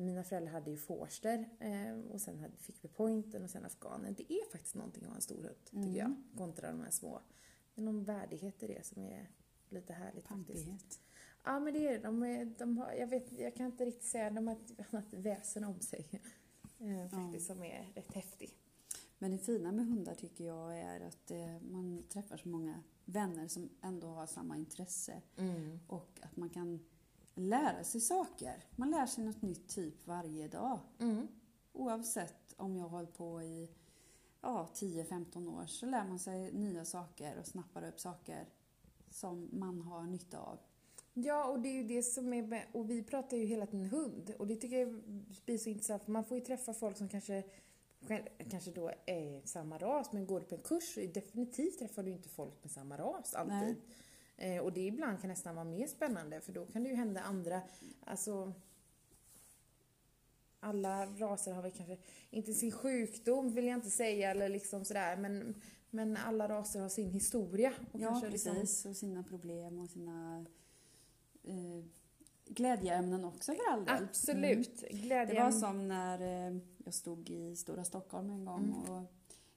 [0.01, 4.15] mina föräldrar hade ju forster eh, och sen fick vi pointen och sen afghanen.
[4.15, 5.95] Det är faktiskt någonting att ha en stor hund, tycker Mm.
[5.97, 7.21] jag, kontra de här små.
[7.75, 9.31] Det är någon värdighet i det som är
[9.69, 10.65] lite härligt faktiskt.
[10.67, 11.01] Pampighet.
[11.45, 11.99] Ja, men det är det.
[11.99, 15.13] De, är, de har, jag, vet, jag kan inte riktigt säga, de har ett annat
[15.15, 16.07] väsen om sig.
[16.79, 18.51] Eh, faktiskt, som är rätt häftig.
[19.19, 23.49] Men det fina med hundar tycker jag är att eh, man träffar så många vänner
[23.49, 25.23] som ändå har samma intresse.
[25.87, 26.81] Och att man kan
[27.37, 28.65] lära sig saker.
[28.77, 30.79] Man lär sig något nytt typ varje dag.
[30.99, 31.29] Mm.
[31.73, 33.71] Oavsett om jag har hållit på i
[34.41, 38.49] ja, 10-15 år så lär man sig nya saker och snappar upp saker
[39.11, 40.59] som man har nytta av.
[41.15, 43.87] Ja, och det är ju det som är med, och vi pratar ju hela tiden
[43.87, 45.03] hund och det tycker jag
[45.45, 47.43] blir så intressant för man får ju träffa folk som kanske
[48.01, 52.03] själv- kanske då är samma ras men går du på en kurs så definitivt träffar
[52.03, 53.77] du inte folk med samma ras alltid.
[54.37, 57.21] Eh, och det ibland kan nästan vara mer spännande för då kan det ju hända
[57.21, 57.63] andra,
[58.01, 58.53] alltså
[60.61, 61.99] alla raser har väl kanske,
[62.31, 65.55] inte sin sjukdom vill jag inte säga eller liksom sådär men,
[65.91, 67.73] men alla raser har sin historia.
[67.93, 68.55] Och Ja, kanske precis.
[68.55, 70.47] liksom- Och sina problem och sina
[71.43, 71.85] eh,
[72.49, 73.95] glädjeämnen också för all del.
[74.05, 74.81] Absolut.
[74.91, 75.35] Glädje.
[75.35, 78.91] Det var som när eh, jag stod i Stora Stockholm en gång Mm.
[78.91, 79.13] och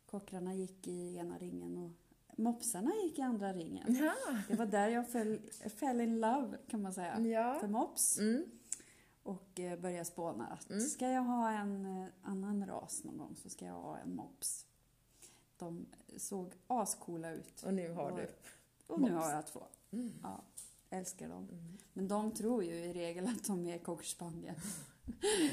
[0.06, 1.92] kockrarna gick i ena ringen och
[2.40, 3.96] mopsarna gick i andra ringen.
[3.96, 4.14] Ja.
[4.48, 5.40] Det var där jag föll,
[5.76, 7.16] fell in love kan man säga.
[7.16, 7.68] För Ja.
[7.68, 8.20] mops.
[8.20, 8.46] Mm.
[9.24, 10.82] Och eh, började spåna att Mm.
[10.82, 14.66] ska jag ha en eh, annan ras någon gång så ska jag ha en mops.
[15.58, 15.86] De
[16.18, 17.64] såg ascoola ut.
[17.64, 18.28] Och nu har Och- du.
[18.88, 19.26] Och nu Mops.
[19.26, 19.64] har jag två.
[19.92, 20.14] Mm.
[20.24, 20.44] Ja,
[20.90, 21.44] älskar dem.
[21.52, 21.78] Mm.
[21.94, 24.56] Men de tror ju i regel att de är cocker spaniel.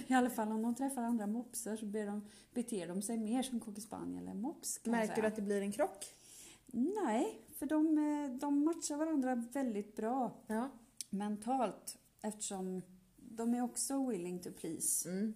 [0.06, 3.60] I alla fall om de träffar andra mopsar så de, beter de sig mer som
[3.60, 4.80] cocker spaniel än mops.
[4.84, 6.14] Märker du att det blir en krock?
[6.72, 10.70] Nej, för de, eh, de matchar varandra väldigt bra Ja.
[11.10, 12.82] mentalt eftersom
[13.16, 15.34] de är också willing to please Mm.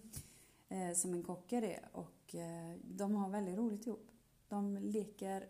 [0.69, 4.11] eh, som en kocker är och eh, de har väldigt roligt ihop.
[4.47, 5.49] De leker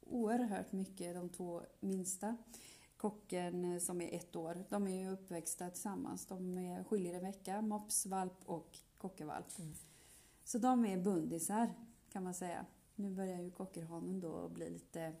[0.00, 2.36] oerhört mycket de två minsta.
[2.96, 6.26] Kocken eh, som är ett år, de är ju uppväxta tillsammans.
[6.26, 9.58] De är, skiljer en vecka, mopsvalp och kockervalp.
[9.58, 9.72] Mm.
[10.44, 11.74] Så de är bundisar
[12.12, 12.66] kan man säga.
[13.00, 15.12] Nu börjar ju cockerhanen då bli lite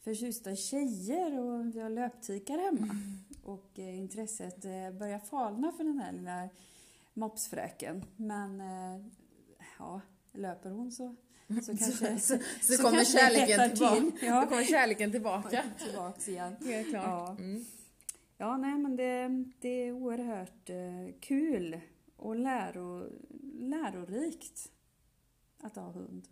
[0.00, 2.96] förtjusta tjejer och vi har löptikar hemma.
[3.42, 6.48] Och eh, intresset eh, börjar falna för den här lilla
[7.14, 8.04] mopsfröken.
[8.16, 9.06] Men eh,
[9.78, 10.00] ja,
[10.32, 11.14] löper hon så,
[11.62, 12.18] så kanske...
[12.18, 13.94] så, så, så kommer kärleken tillbaka.
[13.96, 14.12] till.
[14.26, 14.40] Ja.
[14.40, 15.64] Då kommer kärleken tillbaka.
[15.78, 16.56] Tillbaks igen.
[16.64, 17.04] Helt klart.
[17.04, 17.36] Ja.
[17.38, 17.64] Mm.
[18.36, 21.80] Ja, nej men det, det är oerhört eh, kul
[22.16, 23.08] och läro,
[23.58, 24.70] lärorikt
[25.60, 26.28] att ha hund.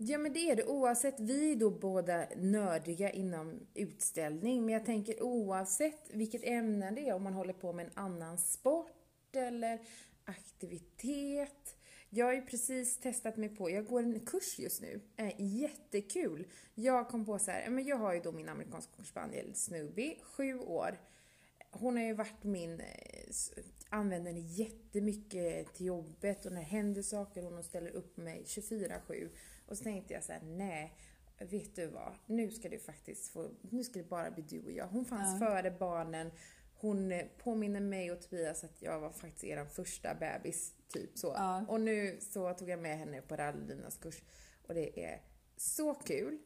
[0.00, 4.84] Ja men det är det oavsett, vi är då båda nördiga inom utställning men jag
[4.84, 9.80] tänker oavsett vilket ämne det är, om man håller på med en annan sport eller
[10.24, 11.76] aktivitet.
[12.10, 16.46] Jag har ju precis testat mig på, jag går en kurs just nu, eh, jättekul.
[16.74, 19.54] Jag kom på så här, eh, men jag har ju då min amerikanska cocker spaniel
[19.54, 21.00] Snoopy, sju år.
[21.70, 22.86] Hon har ju varit min, eh,
[23.90, 29.28] använder henne jättemycket till jobbet och när det händer saker hon ställer upp mig 24-7.
[29.68, 30.94] Och så tänkte jag så här: nej,
[31.38, 32.12] vet du vad?
[32.26, 34.86] Nu ska det faktiskt få, nu ska det bara bli du och jag.
[34.86, 35.46] Hon fanns Ja.
[35.46, 36.30] före barnen.
[36.80, 41.26] Hon eh, påminner mig och Tobias att jag var faktiskt er första bebis, typ så.
[41.26, 41.64] Ja.
[41.68, 44.22] Och nu så tog jag med henne på rallylydnadskurs.
[44.66, 45.20] och det är
[45.56, 46.38] så kul.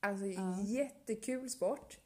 [0.00, 0.60] Alltså Ja.
[0.62, 1.98] jättekul sport.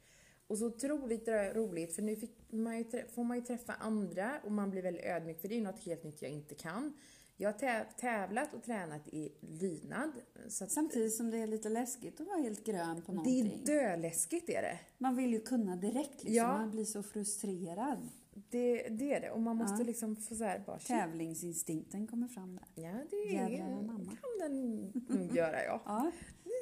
[0.47, 2.17] Och så otroligt roligt för nu
[2.49, 5.57] man ju, får man ju träffa andra och man blir väldigt ödmjuk för det är
[5.57, 6.97] ju något helt nytt jag inte kan.
[7.37, 10.11] Jag har tä- tävlat och tränat i lydnad.
[10.49, 13.61] Samtidigt som det är lite läskigt att vara helt grön på det någonting.
[13.61, 14.79] är döläskigt är det.
[14.97, 16.33] Man vill ju kunna direkt liksom.
[16.35, 16.47] Ja.
[16.57, 18.09] Man blir så frustrerad.
[18.49, 19.31] Det, det är det.
[19.31, 19.85] Och man måste Ja.
[19.85, 20.79] liksom få så här bara.
[20.79, 22.83] Tävlingsinstinkten kommer fram där.
[22.83, 24.05] Ja, det Jävlar anamma.
[24.05, 25.81] kan den nog göra ja.
[25.85, 26.11] Ja,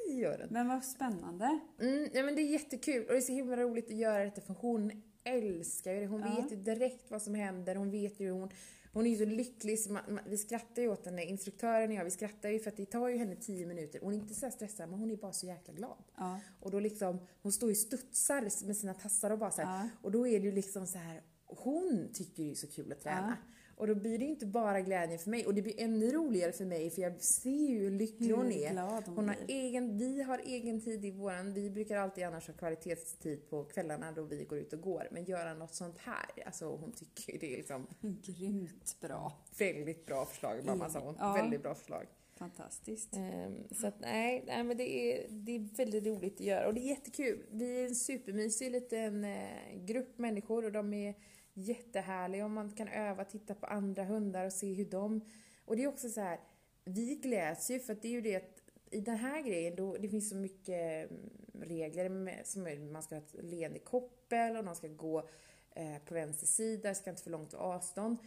[0.08, 0.48] Det gör den.
[0.50, 1.58] men vad spännande.
[1.80, 4.40] Mm, ja, men det är jättekul och det är så himla roligt att göra detta
[4.40, 6.06] för hon älskar ju det.
[6.06, 6.42] Hon Ja.
[6.42, 8.50] vet ju direkt vad som händer, hon vet ju hur hon
[8.92, 11.96] hon är ju så lycklig, så man, man, vi skrattar ju åt henne, instruktören och
[11.96, 14.00] jag, vi skrattar ju för att det tar ju henne 10 minuter.
[14.02, 16.04] Hon är inte så stressad, men hon är bara så jäkla glad.
[16.16, 19.82] Ja, Och då liksom, hon står ju studsar med sina tassar och bara så här,
[19.84, 19.88] Ja.
[20.02, 23.00] Och då är det ju liksom så här, hon tycker det är så kul att
[23.00, 23.36] träna.
[23.76, 26.64] Och då blir det inte bara glädje för mig, och det blir ännu roligare för
[26.64, 28.76] mig för jag ser ju hur lycklig hon är.
[29.06, 32.54] hon, Hon har egen, vi har egen tid i våran, vi brukar alltid annars ha
[32.54, 35.08] kvalitetstid på kvällarna då vi går ut och går.
[35.10, 37.86] Men göra något sånt här, alltså hon tycker ju det är liksom
[38.22, 39.32] Grymt bra.
[39.58, 41.16] väldigt bra förslag, mamma sa hon.
[41.18, 41.32] Ja.
[41.32, 42.06] Väldigt bra förslag.
[42.36, 43.16] Fantastiskt.
[43.16, 46.74] Ehm, så att nej, nej men det är, det är väldigt roligt att göra och
[46.74, 47.46] det är jättekul.
[47.50, 51.14] Vi är en supermysig liten eh, grupp människor och de är
[51.54, 55.20] jättehärliga och man kan öva, titta på andra hundar och se hur de...
[55.64, 56.40] Och det är också så här,
[56.84, 59.96] vi gläds ju för att det är ju det att i den här grejen då,
[59.96, 64.56] det finns så mycket mm, regler med, som är, man ska ha ett leende koppel
[64.56, 65.28] och de ska gå
[65.70, 68.18] eh, på vänster sida, ska inte för långt avstånd.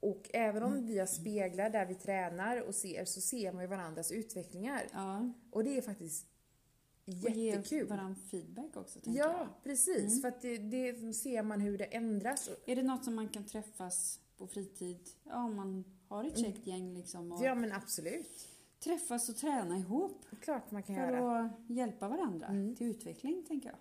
[0.00, 3.68] Och även om vi har speglar där vi tränar och ser så ser man ju
[3.68, 4.82] varandras utvecklingar.
[4.92, 6.26] Ja, Och det är faktiskt
[7.06, 7.86] och ge jättekul.
[7.88, 9.48] varandra feedback också tänker Ja, jag.
[9.64, 9.98] precis.
[10.12, 10.20] Mm.
[10.20, 12.50] För att det, det ser man hur det ändras.
[12.66, 14.98] Är det något som man kan träffas på fritid?
[15.24, 18.48] Ja, om man har ett käckt gäng liksom och Ja, men absolut.
[18.80, 21.40] träffas och träna ihop Klart man kan för göra.
[21.40, 22.76] att hjälpa varandra Mm.
[22.76, 23.78] till utveckling tänker jag.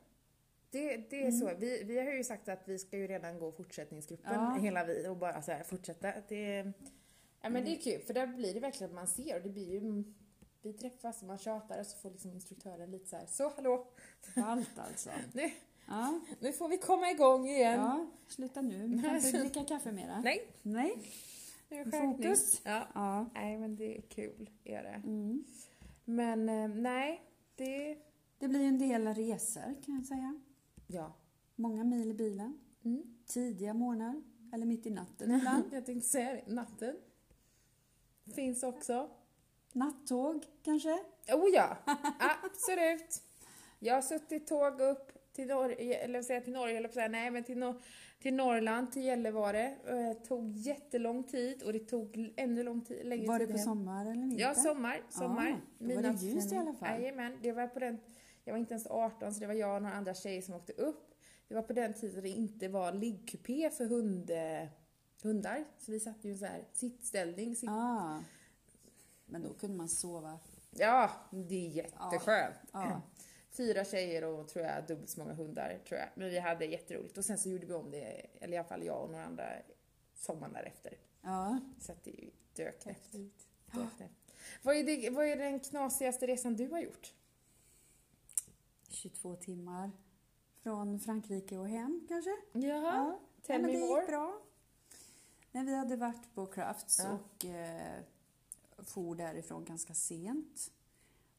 [0.69, 1.39] Det, det är Mm.
[1.39, 1.51] så.
[1.59, 4.57] Vi, vi har ju sagt att vi ska ju redan gå fortsättningsgruppen, Ja.
[4.61, 6.13] hela vi, och bara så här fortsätta.
[6.27, 6.71] Det,
[7.41, 9.49] ja, men det är kul, för där blir det verkligen att man ser och det
[9.49, 10.03] blir ju
[10.65, 13.87] vi träffas och man tjatar och så får liksom instruktören lite så här, så hallå,
[14.35, 15.09] Allt alltså.
[15.33, 15.51] nu,
[15.87, 17.79] Ja, nu får vi komma igång igen.
[17.79, 18.87] ja sluta nu.
[18.87, 20.21] Man kan inte dricka kaffe mera.
[20.21, 20.97] Nej, Nej.
[21.69, 21.91] nu är.
[21.91, 22.61] Fokus.
[22.63, 22.87] Ja.
[22.93, 23.25] Ja.
[23.33, 25.01] Nej, men det är kul, är det.
[25.05, 25.43] Mm.
[26.05, 27.21] Men eh, nej,
[27.55, 27.97] det...
[28.39, 30.39] Det blir ju en del resor kan jag säga.
[30.87, 31.13] Ja.
[31.55, 32.59] Många mil i bilen.
[32.83, 33.17] Mm.
[33.25, 34.21] Tidiga morgnar.
[34.53, 35.63] Eller mitt i natten ibland.
[35.71, 36.95] Jag tänkte säga det, natten
[38.35, 39.09] finns också.
[39.75, 40.99] Nattåg kanske.
[41.33, 41.77] Oh ja,
[42.43, 43.21] absolut.
[43.79, 47.43] Jag har suttit tåg upp till Norge, eller säga till Norge, eller säga nej men
[47.43, 47.81] till, Nor-
[48.19, 49.75] till Norrland, till Gällivare.
[49.87, 53.53] Och Det tog jättelång tid och det tog ännu lång tid, längre Var det på
[53.53, 53.65] hem.
[53.65, 54.41] sommar eller vinter?
[54.41, 55.01] Ja, sommar.
[55.09, 55.51] sommar.
[55.51, 57.01] Ah, då var det ljust i alla fall.
[57.01, 57.97] Jajamän, det var på den,
[58.43, 60.73] jag var inte ens 18 så det var jag och några andra tjejer som åkte
[60.73, 61.11] upp.
[61.47, 64.67] Det var på den tiden det inte var liggkupé för hund, eh,
[65.23, 65.65] hundar.
[65.77, 67.55] Så vi satt ju i så här sittställning.
[67.55, 68.19] Sitt, Ah.
[69.25, 70.39] Men då kunde man sova.
[70.69, 72.55] Ja, det är jätteskönt.
[72.71, 73.01] Ja.
[73.51, 76.09] Fyra tjejer och tror jag dubbelt så många hundar tror jag.
[76.15, 78.03] Men vi hade jätteroligt och sen så gjorde vi om det,
[78.41, 79.49] eller i alla fall jag och några andra
[80.15, 80.97] sommaren därefter.
[81.21, 81.59] Ja.
[81.79, 82.85] Så att det döknäppt.
[82.99, 83.47] Häftigt.
[83.71, 84.33] döknäppt.
[84.63, 87.13] Vad, är det, vad är den knasigaste resan du har gjort?
[88.89, 89.91] 22 timmar
[90.63, 92.29] från Frankrike och hem kanske?
[92.53, 93.99] Jaha, tell men me det more.
[94.01, 94.41] gick bra.
[95.51, 97.09] Men vi hade varit på Crafts Ja.
[97.11, 97.99] och eh,
[98.83, 100.71] for därifrån ganska sent.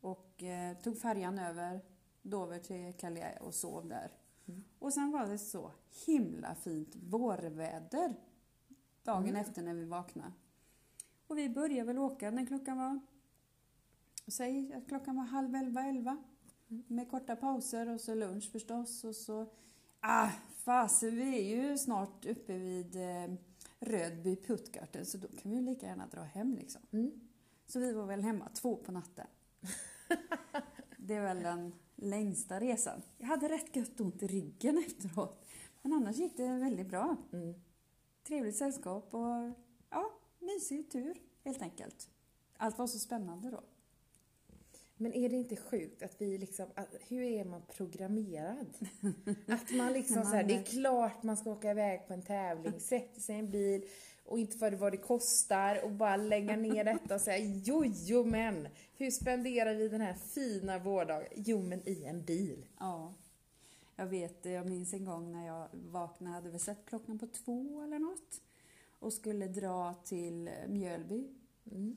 [0.01, 1.81] Och eh, tog färjan över
[2.23, 4.13] Dover till Calais och sov där.
[4.47, 4.65] Mm.
[4.79, 5.73] Och sen var det så
[6.07, 8.15] himla fint vårväder
[9.03, 9.37] dagen Mm.
[9.37, 10.33] efter när vi vaknade.
[11.27, 13.01] Och vi började väl åka när klockan var,
[14.27, 16.17] säg att klockan var halv elva, elva.
[16.69, 16.85] Mm.
[16.87, 19.47] Med korta pauser och så lunch förstås och så
[20.01, 23.35] Ah, fasen, vi är ju snart uppe vid eh,
[23.79, 26.83] Rödby Puttgarten så då kan vi ju lika gärna dra hem liksom.
[26.91, 27.21] Mm.
[27.67, 29.27] Så vi var väl hemma två på natten.
[30.97, 33.03] Det är väl den längsta resan.
[33.19, 35.45] Jag hade rätt gött ont i ryggen efteråt.
[35.83, 37.17] Men annars gick det väldigt bra.
[37.33, 37.55] Mm.
[38.27, 39.53] Trevligt sällskap och
[39.91, 42.09] ja, mysig tur helt enkelt.
[42.57, 43.61] Allt var så spännande då.
[44.97, 48.67] Men är det inte sjukt att vi liksom, att, hur är man programmerad?
[49.47, 52.13] Att man liksom När man- så här, det är klart man ska åka iväg på
[52.13, 53.85] en tävling, sätta sig i en bil
[54.27, 58.25] och inte för vad det kostar och bara lägga ner detta och säga jo, jo
[58.25, 61.29] men, hur spenderar vi den här fina vårdagen?
[61.35, 62.67] Jo men i en bil.
[62.79, 63.15] Ja.
[63.97, 67.83] Jag vet, jag minns en gång när jag vaknade, hade vi sett klockan på två
[67.83, 68.41] eller något
[68.99, 71.29] och skulle dra till Mjölby.
[71.71, 71.97] Mm.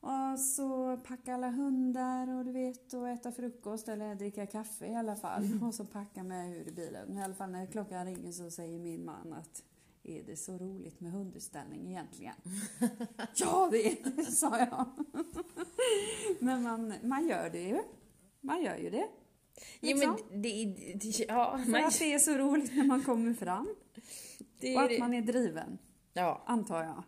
[0.00, 4.94] Och så packa alla hundar och du vet och äta frukost eller dricka kaffe i
[4.94, 5.48] alla fall.
[5.62, 7.18] Och så packa med ur bilen.
[7.18, 9.62] I alla fall när klockan ringer så säger min man att
[10.10, 12.34] är det så roligt med hundutställning egentligen?
[13.36, 14.86] ja, det är det, sa jag.
[16.38, 17.78] Men man, man gör det ju.
[18.40, 19.08] Man gör ju det.
[19.80, 20.18] Jo, Liksom.
[20.30, 23.74] men det, det, ja, För man, att det är så roligt när man kommer fram.
[24.60, 25.78] det, Och att man är driven,
[26.12, 26.42] ja.
[26.46, 27.02] antar jag.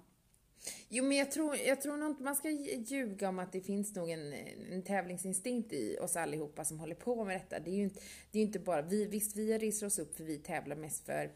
[0.88, 3.94] Jo, men jag tror, jag tror nog inte man ska ljuga om att det finns
[3.94, 4.32] nog en,
[4.72, 7.58] en tävlingsinstinkt i oss allihopa som håller på med detta.
[7.58, 10.24] Det är ju inte, det är inte bara vi, visst vi reser oss upp för
[10.24, 11.30] vi tävlar mest för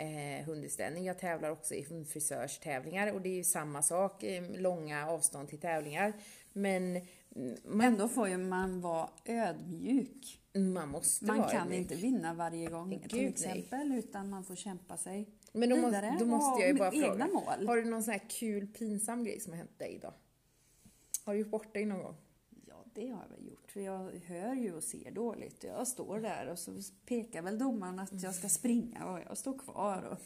[0.00, 1.04] eh, hundutställning.
[1.04, 5.58] Jag tävlar också i hundfrisörstävlingar och det är ju samma sak, eh, långa avstånd till
[5.60, 6.12] tävlingar.
[6.52, 6.96] Men
[7.36, 10.40] mm, man, Ändå får ju man vara ödmjuk.
[10.54, 11.78] man måste Man vara kan ödmjuk.
[11.80, 13.28] inte vinna varje gång Gud, till nej.
[13.28, 16.90] exempel, utan man får kämpa sig Men då, vidare måste, då måste jag ju bara
[16.90, 17.26] fråga.
[17.26, 17.66] mål.
[17.66, 20.12] Har du någon sån här kul, pinsam grej som har hänt dig idag?
[21.24, 22.16] Har du gjort bort dig någon gång?
[22.94, 23.70] Det har jag väl gjort.
[23.70, 25.64] För jag hör ju och ser dåligt.
[25.64, 26.72] Jag står där och så
[27.06, 30.02] pekar väl domaren att jag ska springa och jag står kvar.
[30.02, 30.18] Och...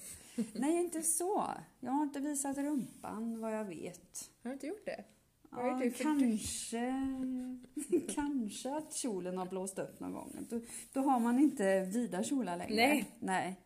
[0.53, 1.45] Nej, inte så.
[1.81, 4.31] Jag har inte visat rumpan vad jag vet.
[4.43, 5.05] Har du inte gjort det?
[5.51, 5.79] Ja?
[5.79, 6.95] För kanske,
[8.15, 10.47] kanske att kjolen har blåst upp någon gång.
[10.51, 10.61] Då,
[10.93, 12.75] då har man inte vida kjolar längre.
[12.75, 13.11] Nej.
[13.19, 13.61] nej.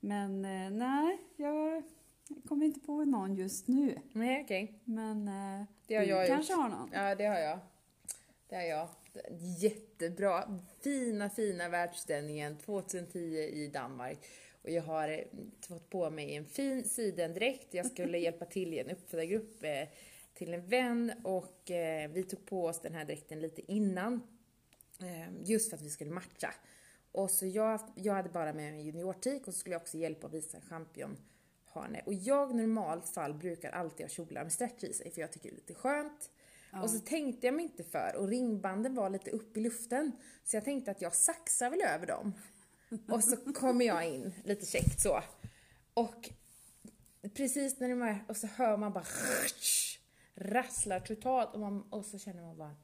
[0.00, 1.82] Men eh, nej, jag
[2.48, 3.98] kommer inte på någon just nu.
[4.12, 4.80] Nej, okej.
[4.84, 6.62] Men eh, Det har du jag kanske gjort.
[6.62, 6.90] har någon?
[6.92, 7.58] Ja, det har jag.
[8.54, 8.88] Det har jag.
[9.58, 10.58] Jättebra.
[10.80, 14.18] Fina, fina världsställningen 2010 i Danmark.
[14.62, 15.18] Och jag har eh,
[15.68, 17.74] fått på mig en fin sidendräkt.
[17.74, 19.88] Jag skulle hjälpa till i en uppfödargrupp eh,
[20.34, 24.22] till en vän och eh, vi tog på oss den här dräkten lite innan.
[25.44, 26.54] Just för att vi skulle matcha.
[27.12, 30.26] Och så jag, jag hade bara med mig juniortik och så skulle jag också hjälpa
[30.26, 32.02] och visa championhane.
[32.06, 35.48] Och jag normalt fall brukar alltid ha kjolar med stretch i sig för jag tycker
[35.48, 36.30] det är lite skönt.
[36.82, 40.12] Och så tänkte jag mig inte för och ringbanden var lite upp i luften.
[40.44, 42.32] Så jag tänkte att jag saxar väl över dem.
[43.08, 45.22] Och så kommer jag in lite käckt så.
[45.94, 46.30] Och
[47.34, 49.04] precis när det är och så hör man bara
[50.34, 52.76] rasslar totalt och, man, och så känner man bara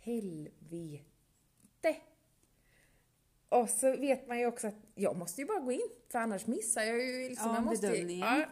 [0.00, 1.06] helvete.
[3.48, 6.46] Och så vet man ju också att jag måste ju bara gå in för annars
[6.46, 7.48] missar jag ju liksom.
[7.48, 8.46] Ja, jag måste ju, ja,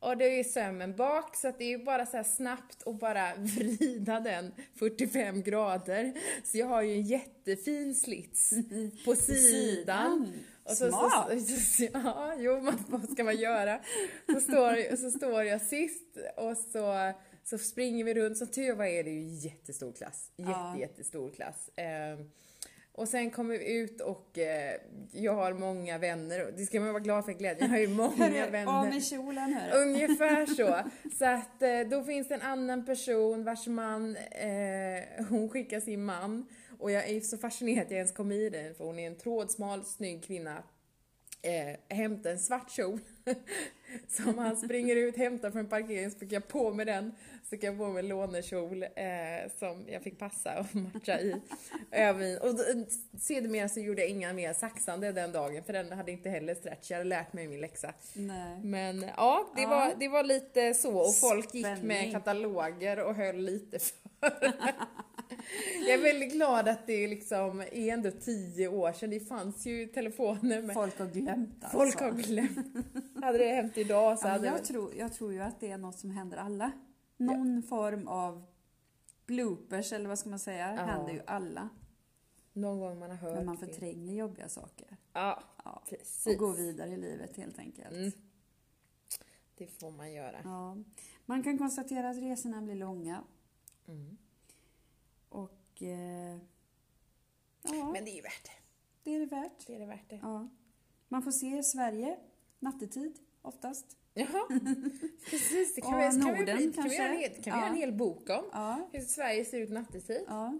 [0.00, 2.82] och det är ju sömmen bak så att det är ju bara så här snabbt
[2.82, 6.12] och bara vrida den 45 grader.
[6.44, 8.50] Så jag har ju en jättefin slits
[9.04, 10.32] på sidan.
[10.64, 11.28] Och så, Smart!
[11.48, 13.80] så, så, ja, jo, vad ska man göra?
[14.32, 17.12] Så står, så står jag sist och så,
[17.44, 18.38] så springer vi runt.
[18.38, 20.30] Som tur var är det ju jättestor klass.
[20.36, 20.76] Jätte, Ja.
[20.78, 21.70] jättestor klass.
[21.76, 22.30] Ehm,
[22.96, 24.74] och sen kommer vi ut och eh,
[25.12, 26.52] jag har många vänner.
[26.56, 27.58] Det ska man vara glad för glädjen.
[27.60, 28.80] Jag har ju många vänner.
[28.80, 29.82] av med kjolen hörru.
[29.82, 30.90] Ungefär så.
[31.18, 36.04] Så att eh, då finns det en annan person vars man, eh, hon skickar sin
[36.04, 36.46] man.
[36.78, 39.16] Och jag är så fascinerad att jag ens kom i den för hon är en
[39.16, 40.62] trådsmal, snygg kvinna.
[41.46, 43.00] Eh, hämta en svart kjol.
[44.08, 47.12] Som han springer ut, hämtar från parkeringen, så fick jag på mig den.
[47.42, 48.88] Så fick jag på mig en lånekjol eh,
[49.58, 51.34] som jag fick passa och matcha i.
[51.90, 52.60] Över, och
[53.20, 56.90] sedermera så gjorde jag inga mer saxande den dagen för den hade inte heller stretch.
[56.90, 57.94] Jag hade lärt mig min läxa.
[58.14, 58.60] Nej.
[58.62, 59.68] Men ja, det, Ja.
[59.68, 62.12] Var, det var lite så och folk gick med Spänning.
[62.12, 64.52] kataloger och höll lite för.
[65.86, 69.10] Jag är väldigt glad att det liksom är ändå tio år sedan.
[69.10, 71.78] Det fanns ju telefoner men Folk har glömt alltså.
[71.78, 72.86] folk har glömt.
[73.24, 74.64] Hade det hänt idag så Ja, hade jag, det...
[74.64, 76.72] tror, jag tror ju att det är något som händer alla.
[77.16, 78.42] Någon form av
[79.26, 80.82] bloopers eller vad ska man säga, Ja.
[80.84, 81.68] händer ju alla.
[82.52, 83.66] Någon gång man har hört Men man det.
[83.66, 84.96] förtränger jobbiga saker.
[85.12, 85.82] Ja, Ja.
[85.88, 86.26] precis.
[86.26, 87.90] Och går vidare i livet helt enkelt.
[87.96, 88.12] Mm.
[89.58, 90.36] Det får man göra.
[90.44, 90.76] Ja.
[91.26, 93.22] Man kan konstatera att resorna blir långa.
[93.88, 94.16] Mm.
[95.28, 96.36] Och eh,
[97.62, 98.50] ja, Men det är ju värt det.
[99.04, 99.66] det är det värt.
[99.66, 100.18] Det är det värt det.
[100.22, 100.48] Ja.
[101.08, 102.18] Man får se Sverige
[102.58, 103.96] nattetid oftast.
[104.14, 104.46] Jaha,
[105.30, 105.74] precis.
[105.74, 106.96] Det kan, Och vi, kan, vi, Norden kan vi kanske.
[106.96, 107.56] göra en, kan vi Ja.
[107.56, 108.44] göra en hel bok om.
[108.52, 110.24] Ja, Hur Sverige ser ut nattetid.
[110.28, 110.58] ja.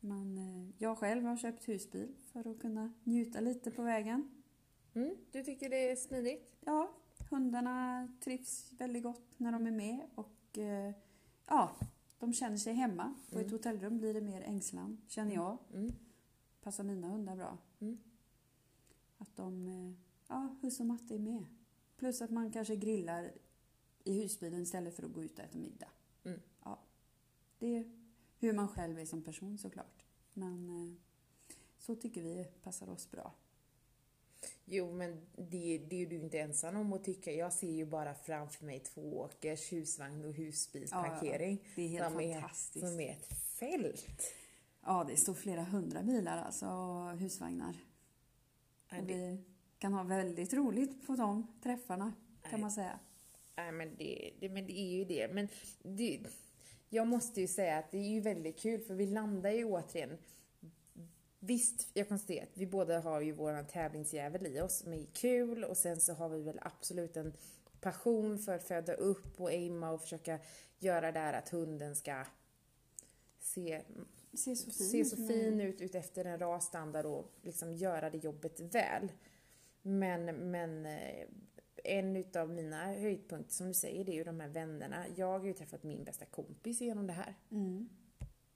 [0.00, 4.30] Men eh, jag själv har köpt husbil för att kunna njuta lite på vägen.
[4.94, 6.54] Mm, du tycker det är smidigt?
[6.60, 6.90] Ja,
[7.30, 10.92] hundarna trivs väldigt gott när de är med och eh,
[11.46, 11.70] ja,
[12.20, 13.14] de känner sig hemma.
[13.30, 13.52] På ett Mm.
[13.52, 15.58] hotellrum blir det mer ängslan, känner jag.
[15.74, 15.92] Mm.
[16.62, 17.58] Passar mina hundar bra.
[17.80, 17.98] Mm.
[19.18, 19.92] Att de, eh,
[20.28, 21.44] ja, Husse och Matte är med.
[21.96, 23.32] Plus att man kanske grillar
[24.04, 25.88] i husbilen istället för att gå ut och äta middag.
[26.24, 26.40] Mm.
[26.64, 26.78] Ja,
[27.58, 27.90] det är
[28.38, 30.04] hur man själv är som person såklart.
[30.34, 30.94] Men eh,
[31.78, 33.34] så tycker vi passar oss bra.
[34.64, 37.32] Jo, men det, det är du inte ensam om att tycka.
[37.32, 41.60] Jag ser ju bara framför mig tvååkers husvagn och husbilsparkering.
[41.64, 42.84] Ja, det är helt som fantastiskt.
[42.84, 43.26] Är, som är ett
[43.58, 44.32] fält.
[44.84, 47.74] Ja, det står flera hundra bilar alltså och husvagnar.
[48.90, 49.44] Nej, Och det, vi
[49.78, 52.12] kan ha väldigt roligt på de träffarna,
[52.42, 52.60] kan Nej.
[52.60, 52.98] man säga.
[53.56, 55.34] nej, men, det, det, men det är ju det.
[55.34, 55.48] Men
[55.82, 56.20] det,
[56.88, 60.18] jag måste ju säga att det är ju väldigt kul för vi landar ju återigen
[61.40, 65.64] Visst, jag konstaterar att vi båda har ju våran tävlingsjävel i oss som är kul
[65.64, 67.32] och sen så har vi väl absolut en
[67.80, 70.38] passion för att föda upp och aima och försöka
[70.78, 72.24] göra det här att hunden ska
[73.38, 73.82] se,
[74.34, 78.18] Se så fin se så ut fin ut utefter en rasstandard och liksom göra det
[78.18, 79.12] jobbet väl.
[79.82, 81.26] Men, men eh,
[81.84, 85.04] en utav mina höjdpunkter som du säger, det är ju de här vännerna.
[85.16, 87.34] Jag har ju träffat min bästa kompis genom det här.
[87.50, 87.88] Mm.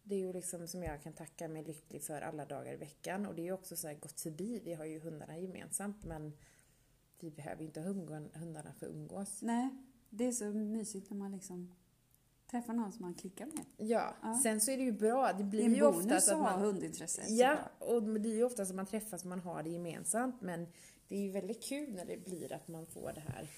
[0.07, 3.27] Det är ju liksom som jag kan tacka mig lycklig för alla dagar i veckan.
[3.27, 4.61] Och det är ju också så här gått förbi.
[4.65, 6.33] Vi har ju hundarna gemensamt men
[7.21, 9.43] vi behöver ju inte ha hundarna för att umgås.
[9.43, 9.69] Nej,
[10.11, 11.75] det är så mysigt när man liksom
[12.51, 13.65] träffar någon som man klickar med.
[13.77, 14.41] Ja, Ja.
[14.43, 15.33] sen så är det ju bra.
[15.33, 16.61] Det Det blir är en ju oftast att man...
[16.61, 17.23] hundintresse.
[17.29, 20.41] Ja, och det är ju oftast att man träffas och man har det gemensamt.
[20.41, 20.67] Men
[21.09, 23.51] det är ju väldigt kul när det blir att man får det här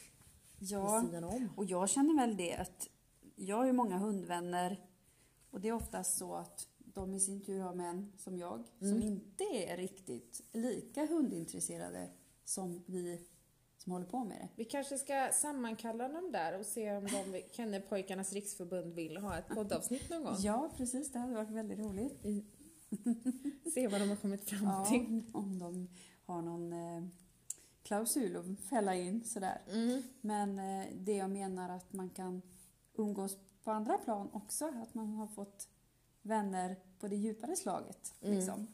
[0.58, 0.98] ja.
[1.00, 1.48] vid sidan om.
[1.56, 2.88] Och jag känner väl det att
[3.36, 4.80] jag har ju många hundvänner
[5.56, 8.88] och det är oftast så att de i sin tur har män som jag som
[8.88, 9.02] Mm.
[9.02, 12.10] inte är riktigt lika hundintresserade
[12.44, 13.26] som vi
[13.78, 14.48] som håller på med det.
[14.56, 19.48] Vi kanske ska sammankalla dem där och se om de, Kennelpojkarnas riksförbund vill ha ett
[19.48, 20.34] poddavsnitt någon gång.
[20.38, 21.12] Ja, precis.
[21.12, 22.22] Det hade varit väldigt roligt.
[23.74, 25.22] Se vad de har kommit fram Ja, till.
[25.34, 25.88] om de
[26.24, 27.04] har någon eh,
[27.82, 29.62] klausul att fälla in sådär.
[29.72, 30.02] Mm.
[30.20, 32.42] Men eh, det jag menar att man kan
[32.94, 33.36] umgås
[33.66, 34.64] på andra plan också.
[34.82, 35.68] Att man har fått
[36.22, 38.14] vänner på det djupare slaget.
[38.20, 38.36] Mm.
[38.36, 38.66] Liksom.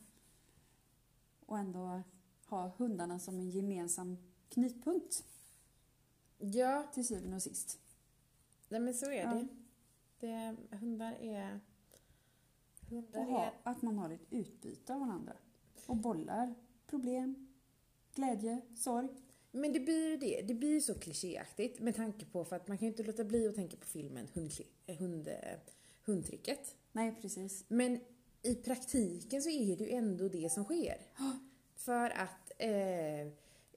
[1.47, 2.03] Och ändå
[2.47, 4.17] ha hundarna som en gemensam
[4.49, 5.25] knutpunkt
[6.39, 7.79] Ja, till syvende och sist.
[8.69, 9.35] nej men så är Ja.
[9.35, 10.57] det.
[10.71, 10.77] det.
[10.77, 11.61] Hundar är...
[12.89, 13.53] Hundar Och ha, är...
[13.63, 15.33] att man har ett utbyte av varandra.
[15.87, 16.55] Och bollar
[16.87, 17.49] problem,
[18.15, 19.09] glädje, sorg.
[19.53, 20.43] Men det blir ju det.
[20.43, 23.49] Det blir så klichéaktigt med tanke på för att man kan ju inte låta bli
[23.49, 24.29] att tänka på filmen
[24.87, 25.35] eh, hund, eh,
[26.05, 26.75] Hundtricket.
[26.93, 27.65] Nej, precis.
[27.69, 28.01] Men
[28.43, 30.97] i praktiken så är det ju ändå det som sker.
[31.77, 33.33] För att eh,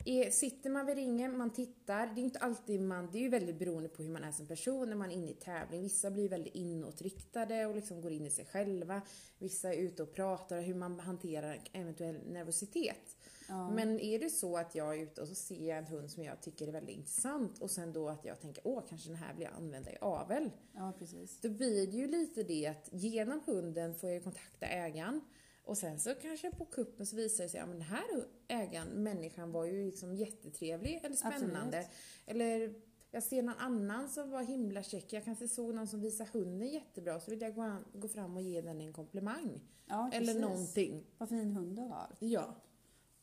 [0.05, 3.21] är, sitter man vid ringen, man tittar, det är ju inte alltid man, det är
[3.21, 5.81] ju väldigt beroende på hur man är som person när man är inne i tävling.
[5.81, 9.01] Vissa blir väldigt inåtriktade och liksom går in i sig själva.
[9.39, 13.17] Vissa är ute och pratar hur man hanterar eventuell nervositet.
[13.49, 13.69] Ja.
[13.69, 16.23] Men är det så att jag är ute och så ser jag en hund som
[16.23, 19.33] jag tycker är väldigt intressant och sen då att jag tänker åh, kanske den här
[19.33, 20.51] vill jag använda i avel.
[20.73, 21.41] ja, precis.
[21.41, 25.21] Då blir det ju lite det att genom hunden får jag kontakta ägaren
[25.63, 29.51] och sen så kanske på kuppen så visar det sig att den här ägaren, människan
[29.51, 31.77] var ju liksom jättetrevlig eller spännande.
[31.77, 31.97] Absolut.
[32.25, 32.73] Eller
[33.11, 35.13] jag ser någon annan som var himla check.
[35.13, 38.41] Jag kanske såg någon som visade hunden jättebra så vill jag gå, gå fram och
[38.41, 39.61] ge den en komplimang.
[39.85, 41.03] Ja, eller någonting.
[41.17, 42.15] Vad fin hund du har.
[42.19, 42.55] Ja.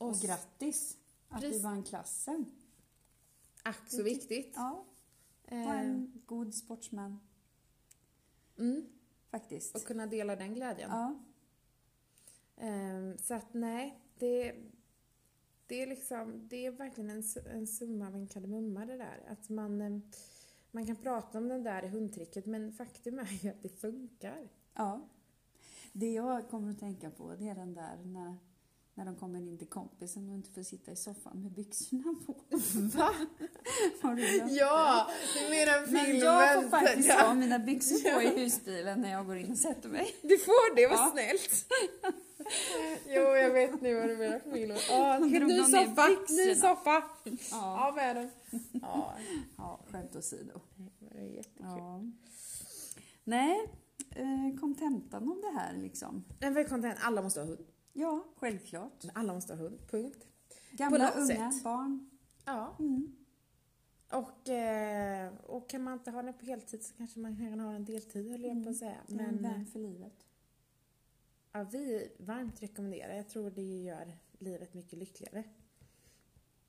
[0.09, 0.97] Och, grattis
[1.29, 1.57] att Precis.
[1.57, 2.47] du vann klassen.
[3.63, 4.53] Ack så viktigt.
[4.57, 4.85] Ja,
[5.49, 7.21] var Eh, en god sportsman
[8.59, 8.87] mm,
[9.31, 9.75] faktiskt.
[9.77, 10.91] och kunna dela den glädjen.
[10.91, 11.19] Ja,
[12.57, 14.55] Ehm, så att nej, det,
[15.67, 19.23] det är liksom, det är verkligen en, en summa av en kardemumma det där.
[19.29, 20.03] Att man, ehm,
[20.71, 24.49] man kan prata om den där hundtricket men faktum är ju att det funkar.
[24.75, 25.09] ja.
[25.93, 28.37] Det jag kommer att tänka på det är den där när,
[28.95, 32.32] när de kommer in till kompisen och inte får sitta i soffan med byxorna på.
[32.99, 33.11] Va?
[34.03, 35.07] Har du glömt Ja!
[35.34, 36.03] Du menar filmen?
[36.05, 39.51] Men jag får faktiskt Ja, ha mina byxor på i husbilen när jag går in
[39.51, 40.16] och sätter mig.
[40.22, 41.11] Du får det, vad Ja.
[41.12, 41.66] snällt!
[43.07, 44.74] jo, jag vet nu vad du menar Camilla.
[44.88, 47.03] Ja, Då ny soffa, ny soffa!
[47.51, 48.30] Ja, Av med den.
[48.82, 49.14] Ja,
[49.57, 50.61] ja skämt åsido.
[50.99, 51.66] det är jättekul.
[51.66, 52.03] Ja.
[53.24, 53.70] Nej,
[54.11, 56.24] eh, kontentan av det här liksom.
[56.40, 56.99] Men vad är content?
[57.03, 57.66] Alla måste ha hund.
[57.93, 59.05] Ja, självklart.
[59.14, 60.26] Alla måste ha hund, punkt.
[60.72, 61.64] Gamla, unga, sätt.
[61.64, 62.11] barn.
[62.45, 62.76] Ja.
[62.78, 63.16] Mm.
[64.12, 67.72] Och, eh, och kan man inte ha den på heltid så kanske man kan ha
[67.72, 68.97] den deltid höll jag på att säga.
[69.07, 70.26] Det är en Men vän för livet.
[71.53, 73.14] ja, vi varmt rekommenderar.
[73.16, 75.45] Jag tror det gör livet mycket lyckligare.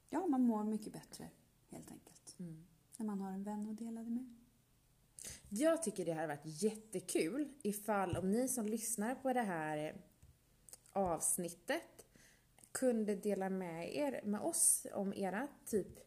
[0.09, 1.29] Ja, man mår mycket bättre
[1.69, 2.35] helt enkelt.
[2.39, 2.63] Mm.
[2.97, 4.35] När man har en vän att dela det med.
[5.49, 9.95] Jag tycker det hade varit jättekul ifall om ni som lyssnar på det här
[10.93, 12.05] avsnittet
[12.71, 15.99] kunde dela med er med oss om era typ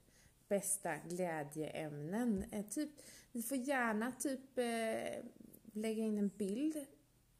[0.48, 2.44] bästa glädjeämnen.
[2.52, 2.90] Eh, typ,
[3.32, 5.24] ni får gärna typ eh,
[5.72, 6.86] lägga in en bild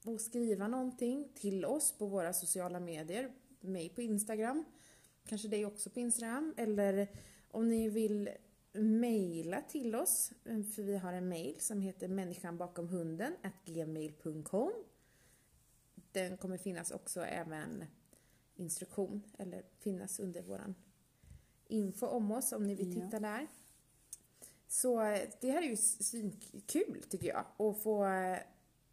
[0.05, 3.33] och skriva någonting till oss på våra sociala medier.
[3.61, 4.65] Mig på Instagram
[5.27, 6.55] kanske dig också på Instagram.
[6.57, 7.09] Eller
[7.51, 8.31] om ni vill
[8.73, 13.33] mejla till oss, eh, för vi har en mejl som heter människanbakomhunden
[13.65, 14.73] gmail.com.
[16.17, 17.85] Den kommer finnas också även
[18.55, 20.75] instruktion, eller finnas under våran
[21.67, 23.05] info om oss om ni vill Ja.
[23.05, 23.47] titta där.
[24.69, 28.39] Så eh, det här är ju svinkul tycker jag, att få eh,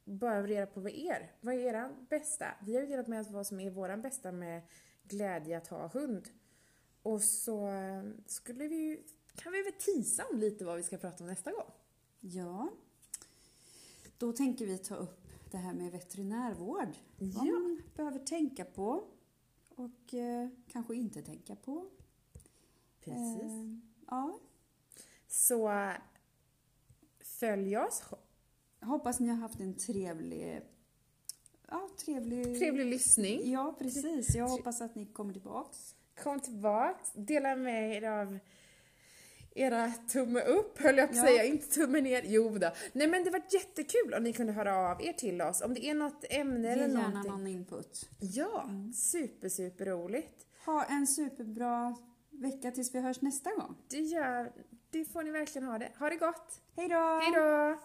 [0.06, 2.46] bara reda på vad er, vad är era bästa?
[2.66, 4.62] Vi har ju delat med oss vad som är våran bästa med
[5.04, 6.30] glädje att ha hund.
[7.04, 9.04] Och så eh, skulle vi ju,
[9.36, 11.72] kan vi väl tisa om lite vad vi ska prata om nästa gång?
[12.20, 12.70] Ja.
[14.18, 15.23] Då tänker vi ta upp
[15.54, 16.88] det här med veterinärvård.
[17.18, 17.52] Vad Ja.
[17.54, 19.04] man behöver tänka på
[19.76, 21.86] och eh, kanske inte tänka på.
[23.00, 23.42] Precis.
[23.44, 23.78] Eh,
[24.08, 24.40] ja.
[25.28, 25.92] Så
[27.40, 28.04] följ oss,
[28.82, 30.62] Hoppas ni har haft en trevlig...
[31.68, 32.60] Ja, trevlig...
[32.60, 33.52] trevlig lyssning.
[33.52, 34.36] Ja, precis.
[34.36, 35.96] Jag hoppas att ni kommer tillbaks.
[36.24, 38.40] Kom tillbaks, dela med er av
[39.56, 41.24] era tumme upp, höll jag på att Ja.
[41.24, 42.22] säga, inte tumme ner.
[42.26, 42.72] Jo då.
[42.94, 45.86] Nej men det var jättekul om ni kunde höra av er till oss, om det
[45.86, 47.32] är något ämne Ge eller gärna någonting.
[47.32, 48.10] någon input.
[48.20, 50.48] Ja, super, super roligt.
[50.66, 51.96] Ha en superbra
[52.32, 53.76] vecka tills vi hörs nästa gång.
[53.90, 54.52] Det, gör,
[54.92, 55.90] det får ni verkligen ha det.
[56.00, 56.62] Ha det gott!
[56.76, 57.20] Hej då!
[57.22, 57.80] Hej då!